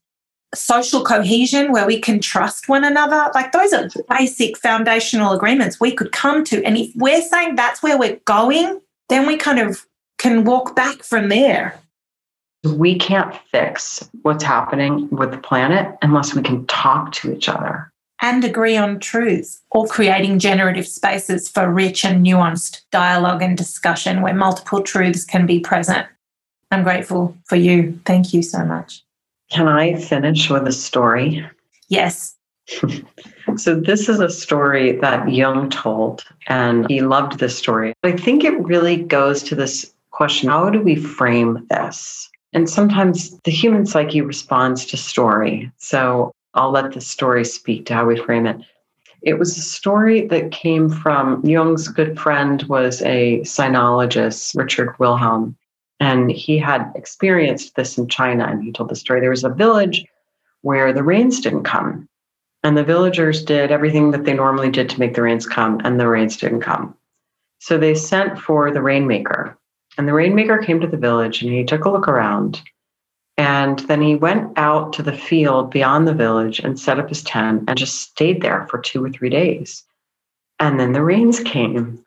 social 0.56 1.04
cohesion 1.04 1.72
where 1.72 1.86
we 1.86 2.00
can 2.00 2.20
trust 2.20 2.70
one 2.70 2.84
another. 2.84 3.32
Like 3.34 3.52
those 3.52 3.74
are 3.74 3.90
basic 4.10 4.58
foundational 4.58 5.34
agreements 5.34 5.80
we 5.80 5.94
could 5.94 6.12
come 6.12 6.44
to. 6.46 6.64
And 6.64 6.78
if 6.78 6.92
we're 6.96 7.22
saying 7.22 7.56
that's 7.56 7.82
where 7.82 7.98
we're 7.98 8.20
going, 8.26 8.80
then 9.10 9.28
we 9.28 9.38
kind 9.38 9.60
of 9.60 9.86
can 10.18 10.44
walk 10.44 10.76
back 10.76 11.04
from 11.04 11.30
there. 11.30 11.80
We 12.64 12.98
can't 12.98 13.36
fix 13.52 14.10
what's 14.22 14.44
happening 14.44 15.10
with 15.10 15.32
the 15.32 15.38
planet 15.38 15.98
unless 16.02 16.34
we 16.34 16.42
can 16.42 16.66
talk 16.68 17.12
to 17.14 17.34
each 17.34 17.50
other. 17.50 17.92
And 18.22 18.46
agree 18.46 18.78
on 18.78 19.02
truths 19.02 19.62
or 19.70 19.86
creating 19.86 20.40
generative 20.40 20.88
spaces 20.88 21.50
for 21.50 21.70
rich 21.70 22.06
and 22.06 22.26
nuanced 22.26 22.82
dialogue 22.90 23.42
and 23.42 23.58
discussion 23.58 24.22
where 24.22 24.34
multiple 24.34 24.82
truths 24.82 25.26
can 25.26 25.46
be 25.46 25.60
present. 25.60 26.08
I'm 26.72 26.84
grateful 26.84 27.38
for 27.44 27.58
you. 27.58 28.00
Thank 28.06 28.34
you 28.34 28.42
so 28.42 28.64
much. 28.64 29.04
Can 29.52 29.68
I 29.68 29.96
finish 29.96 30.50
with 30.50 30.68
a 30.68 30.72
story? 30.72 31.46
Yes. 31.90 32.36
so, 33.58 33.80
this 33.80 34.10
is 34.10 34.20
a 34.20 34.30
story 34.30 34.94
that 35.00 35.30
Jung 35.32 35.70
told, 35.70 36.24
and 36.48 36.90
he 36.90 37.02
loved 37.02 37.40
this 37.40 37.58
story. 37.58 37.94
I 38.04 38.14
think 38.14 38.44
it 38.44 38.58
really 38.60 38.98
goes 38.98 39.44
to 39.44 39.56
this 39.56 39.94
question 40.12 40.50
how 40.50 40.70
do 40.70 40.82
we 40.82 40.96
frame 40.96 41.66
this? 41.70 42.30
And 42.54 42.70
sometimes 42.70 43.38
the 43.40 43.52
human 43.52 43.86
psyche 43.86 44.22
responds 44.22 44.86
to 44.88 44.98
story. 44.98 45.72
So, 45.78 46.32
I'll 46.54 46.72
let 46.72 46.94
the 46.94 47.02
story 47.02 47.44
speak 47.46 47.86
to 47.88 47.96
how 47.96 48.06
we 48.06 48.16
frame 48.16 48.46
it. 48.46 48.58
It 49.24 49.40
was 49.40 49.58
a 49.58 49.62
story 49.62 50.28
that 50.28 50.52
came 50.52 50.90
from 50.90 51.46
Jung's 51.46 51.88
good 51.88 52.20
friend 52.20 52.62
was 52.64 53.02
a 53.04 53.40
sinologist, 53.42 54.56
Richard 54.56 54.96
Wilhelm. 55.00 55.56
And 56.00 56.32
he 56.32 56.58
had 56.58 56.92
experienced 56.96 57.76
this 57.76 57.98
in 57.98 58.08
China. 58.08 58.46
And 58.46 58.64
he 58.64 58.72
told 58.72 58.90
the 58.90 58.96
story 58.96 59.22
there 59.22 59.30
was 59.30 59.44
a 59.44 59.50
village 59.50 60.06
where 60.62 60.92
the 60.92 61.04
rains 61.04 61.40
didn't 61.40 61.64
come. 61.64 62.08
And 62.64 62.78
the 62.78 62.84
villagers 62.84 63.44
did 63.44 63.72
everything 63.72 64.12
that 64.12 64.24
they 64.24 64.34
normally 64.34 64.70
did 64.70 64.90
to 64.90 65.00
make 65.00 65.16
the 65.16 65.22
rains 65.22 65.46
come, 65.46 65.82
and 65.84 66.00
the 66.00 66.08
rains 66.08 66.38
didn't 66.38 66.62
come. 66.62 66.96
So 67.60 67.78
they 67.78 67.96
sent 67.96 68.40
for 68.40 68.72
the 68.72 68.82
rainmaker. 68.82 69.58
And 69.98 70.08
the 70.08 70.14
rainmaker 70.14 70.58
came 70.58 70.80
to 70.82 70.88
the 70.88 70.98
village 70.98 71.42
and 71.42 71.52
he 71.52 71.64
took 71.64 71.86
a 71.86 71.90
look 71.90 72.08
around. 72.08 72.62
And 73.38 73.80
then 73.80 74.02
he 74.02 74.16
went 74.16 74.58
out 74.58 74.94
to 74.94 75.04
the 75.04 75.14
field 75.14 75.72
beyond 75.72 76.08
the 76.08 76.14
village 76.14 76.60
and 76.60 76.80
set 76.80 77.00
up 77.00 77.10
his 77.10 77.24
tent 77.24 77.64
and 77.68 77.78
just 77.78 78.02
stayed 78.02 78.42
there 78.42 78.68
for 78.68 78.80
two 78.80 79.04
or 79.04 79.10
three 79.10 79.30
days. 79.30 79.84
And 80.60 80.80
then 80.80 80.94
the 80.94 81.04
rains 81.04 81.40
came. 81.40 82.04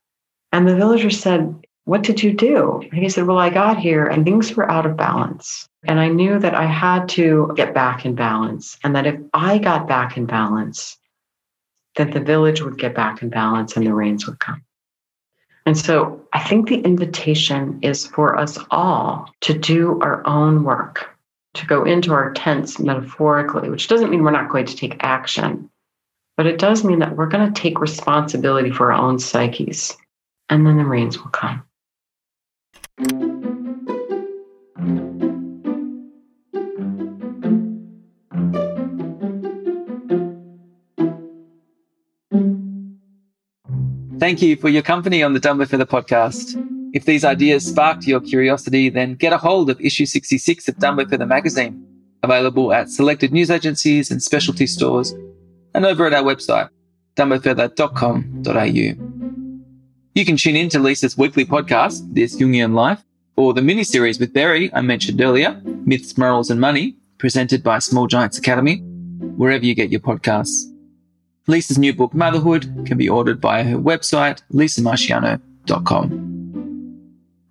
And 0.53 0.69
the 0.69 0.77
villagers 0.77 1.19
said, 1.19 1.66
what 1.87 2.03
did 2.03 2.21
you 2.21 2.33
do? 2.33 2.83
And 2.91 3.01
he 3.01 3.09
said, 3.09 3.27
Well, 3.27 3.39
I 3.39 3.49
got 3.49 3.79
here 3.79 4.07
and 4.07 4.25
things 4.25 4.55
were 4.55 4.71
out 4.71 4.87
of 4.87 4.97
balance. 4.97 5.69
And 5.85 6.01
I 6.01 6.09
knew 6.09 6.39
that 6.41 6.55
I 6.55 6.67
had 6.67 7.09
to 7.11 7.53
get 7.55 7.75
back 7.75 8.05
in 8.05 8.17
balance. 8.17 8.77
And 8.83 8.95
that 8.97 9.07
if 9.07 9.21
I 9.33 9.59
got 9.59 9.87
back 9.87 10.17
in 10.17 10.27
balance, 10.27 10.99
that 11.95 12.13
the 12.13 12.21
village 12.21 12.61
would 12.61 12.77
get 12.79 12.95
back 12.95 13.23
in 13.23 13.29
balance 13.29 13.77
and 13.77 13.87
the 13.87 13.95
rains 13.95 14.27
would 14.27 14.41
come. 14.41 14.63
And 15.65 15.79
so 15.79 16.21
I 16.33 16.43
think 16.43 16.69
the 16.69 16.81
invitation 16.81 17.79
is 17.83 18.07
for 18.09 18.37
us 18.37 18.59
all 18.73 19.33
to 19.43 19.57
do 19.57 20.01
our 20.01 20.27
own 20.27 20.65
work, 20.65 21.09
to 21.55 21.67
go 21.67 21.85
into 21.85 22.13
our 22.13 22.33
tents 22.33 22.81
metaphorically, 22.81 23.71
which 23.71 23.87
doesn't 23.87 24.11
mean 24.11 24.25
we're 24.25 24.33
not 24.33 24.51
going 24.51 24.67
to 24.67 24.77
take 24.77 24.97
action, 25.01 25.71
but 26.37 26.47
it 26.47 26.59
does 26.59 26.85
mean 26.85 26.99
that 26.99 27.17
we're 27.17 27.27
going 27.27 27.53
to 27.53 27.61
take 27.61 27.81
responsibility 27.81 28.71
for 28.71 28.93
our 28.93 29.01
own 29.01 29.19
psyches, 29.19 29.97
and 30.51 30.67
then 30.67 30.77
the 30.77 30.85
rains 30.85 31.19
will 31.19 31.31
come. 31.31 31.66
Thank 32.99 33.13
you 44.41 44.57
for 44.57 44.71
your 44.71 44.81
company 44.81 45.23
on 45.23 45.35
the 45.35 45.41
Dumbo 45.41 45.69
Feather 45.69 45.85
podcast. 45.85 46.57
If 46.95 47.05
these 47.05 47.23
ideas 47.23 47.67
sparked 47.67 48.07
your 48.07 48.21
curiosity, 48.21 48.89
then 48.89 49.15
get 49.15 49.35
a 49.35 49.39
hold 49.39 49.69
of 49.69 49.79
issue 49.79 50.07
66 50.07 50.67
of 50.67 50.77
Dumbo 50.77 51.09
Feather 51.09 51.27
magazine, 51.27 51.87
available 52.23 52.73
at 52.73 52.89
selected 52.89 53.31
news 53.31 53.51
agencies 53.51 54.11
and 54.11 54.23
specialty 54.23 54.67
stores, 54.67 55.15
and 55.75 55.85
over 55.85 56.07
at 56.07 56.15
our 56.15 56.23
website, 56.23 56.71
dumbofeather.com.au. 57.17 59.16
You 60.17 60.25
can 60.25 60.39
tune 60.39 60.57
in 60.57 60.71
to 60.71 60.79
Lisa's 60.79 61.19
weekly 61.19 61.45
podcast, 61.45 62.15
This 62.15 62.41
Jungian 62.41 62.73
Life, 62.73 63.05
or 63.37 63.53
the 63.53 63.61
mini 63.61 63.85
series 63.85 64.19
with 64.19 64.33
Berry 64.33 64.73
I 64.73 64.81
mentioned 64.81 65.21
earlier, 65.21 65.61
Myths, 65.85 66.17
Morals 66.17 66.49
and 66.49 66.59
Money, 66.59 66.97
presented 67.19 67.63
by 67.63 67.81
Small 67.81 68.07
Giants 68.07 68.39
Academy, 68.39 68.79
wherever 69.37 69.63
you 69.63 69.75
get 69.75 69.91
your 69.91 70.01
podcasts. 70.01 70.73
Lisa's 71.49 71.77
new 71.77 71.93
book, 71.93 72.15
Motherhood, 72.15 72.87
can 72.87 72.97
be 72.97 73.11
ordered 73.11 73.43
via 73.43 73.63
her 73.63 73.77
website, 73.77 74.41
lisamarchiano.com. 74.55 76.09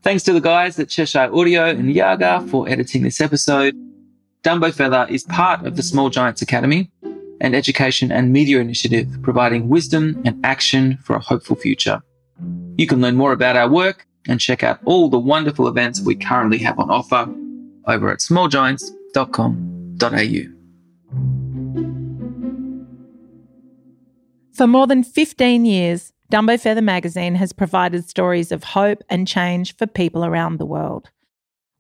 Thanks 0.01 0.23
to 0.23 0.33
the 0.33 0.41
guys 0.41 0.79
at 0.79 0.89
Cheshire 0.89 1.29
Audio 1.31 1.65
and 1.65 1.93
Yaga 1.93 2.47
for 2.47 2.67
editing 2.67 3.03
this 3.03 3.21
episode. 3.21 3.75
Dumbo 4.41 4.73
Feather 4.73 5.05
is 5.07 5.23
part 5.25 5.67
of 5.67 5.75
the 5.75 5.83
Small 5.83 6.09
Giants 6.09 6.41
Academy, 6.41 6.89
an 7.41 7.53
education 7.53 8.11
and 8.11 8.33
media 8.33 8.59
initiative 8.59 9.19
providing 9.21 9.69
wisdom 9.69 10.19
and 10.25 10.43
action 10.43 10.97
for 11.03 11.15
a 11.15 11.19
hopeful 11.19 11.55
future. 11.55 12.01
You 12.77 12.87
can 12.87 13.01
learn 13.01 13.15
more 13.15 13.31
about 13.31 13.55
our 13.55 13.69
work 13.69 14.05
and 14.27 14.39
check 14.39 14.63
out 14.63 14.79
all 14.85 15.09
the 15.09 15.19
wonderful 15.19 15.67
events 15.67 16.01
we 16.01 16.15
currently 16.15 16.57
have 16.59 16.79
on 16.79 16.89
offer 16.89 17.27
over 17.87 18.09
at 18.09 18.19
smallgiants.com.au. 18.19 20.51
For 24.53 24.67
more 24.67 24.87
than 24.87 25.03
15 25.03 25.65
years, 25.65 26.13
Dumbo 26.31 26.59
Feather 26.59 26.81
magazine 26.81 27.35
has 27.35 27.53
provided 27.53 28.09
stories 28.09 28.51
of 28.51 28.63
hope 28.63 29.03
and 29.09 29.27
change 29.27 29.75
for 29.75 29.85
people 29.85 30.25
around 30.25 30.57
the 30.57 30.65
world. 30.65 31.11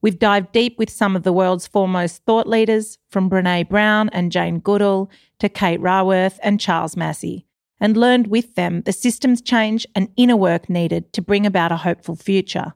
We've 0.01 0.19
dived 0.19 0.51
deep 0.51 0.77
with 0.77 0.89
some 0.89 1.15
of 1.15 1.23
the 1.23 1.33
world's 1.33 1.65
foremost 1.65 2.23
thought 2.25 2.47
leaders, 2.47 2.99
from 3.09 3.29
Brene 3.29 3.67
Brown 3.67 4.09
and 4.09 4.31
Jane 4.31 4.59
Goodall 4.59 5.09
to 5.39 5.49
Kate 5.49 5.81
Raworth 5.81 6.37
and 6.43 6.59
Charles 6.59 6.95
Massy, 6.95 7.47
and 7.79 7.97
learned 7.97 8.27
with 8.27 8.55
them 8.55 8.81
the 8.81 8.93
systems 8.93 9.41
change 9.41 9.85
and 9.95 10.09
inner 10.15 10.35
work 10.35 10.69
needed 10.69 11.11
to 11.13 11.21
bring 11.21 11.45
about 11.45 11.71
a 11.71 11.77
hopeful 11.77 12.15
future. 12.15 12.73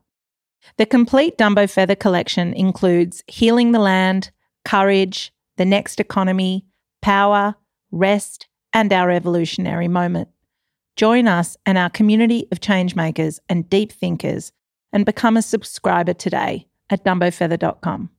The 0.77 0.85
complete 0.85 1.37
Dumbo 1.37 1.69
Feather 1.69 1.95
collection 1.95 2.53
includes 2.53 3.23
Healing 3.27 3.71
the 3.71 3.79
Land, 3.79 4.31
Courage, 4.65 5.31
The 5.57 5.65
Next 5.65 5.99
Economy, 5.99 6.65
Power, 7.01 7.55
Rest, 7.91 8.47
and 8.73 8.91
Our 8.93 9.09
Evolutionary 9.09 9.87
Moment. 9.87 10.29
Join 10.95 11.27
us 11.27 11.55
and 11.65 11.77
our 11.77 11.89
community 11.89 12.47
of 12.51 12.59
changemakers 12.59 13.39
and 13.47 13.69
deep 13.69 13.91
thinkers 13.91 14.51
and 14.91 15.05
become 15.05 15.37
a 15.37 15.41
subscriber 15.41 16.13
today 16.13 16.67
at 16.89 17.05
dumbofeather.com. 17.05 18.09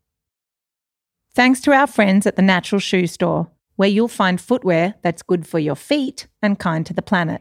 Thanks 1.35 1.61
to 1.61 1.73
our 1.73 1.87
friends 1.87 2.27
at 2.27 2.37
the 2.37 2.43
Natural 2.43 2.81
Shoe 2.81 3.07
Store, 3.07 3.51
where 3.81 3.89
you'll 3.89 4.09
find 4.09 4.39
footwear 4.39 4.97
that's 5.01 5.23
good 5.23 5.47
for 5.47 5.59
your 5.59 5.75
feet 5.75 6.27
and 6.43 6.59
kind 6.59 6.85
to 6.85 6.93
the 6.93 7.01
planet. 7.01 7.41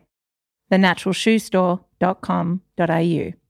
thenaturalshoestore.com.au. 0.72 3.49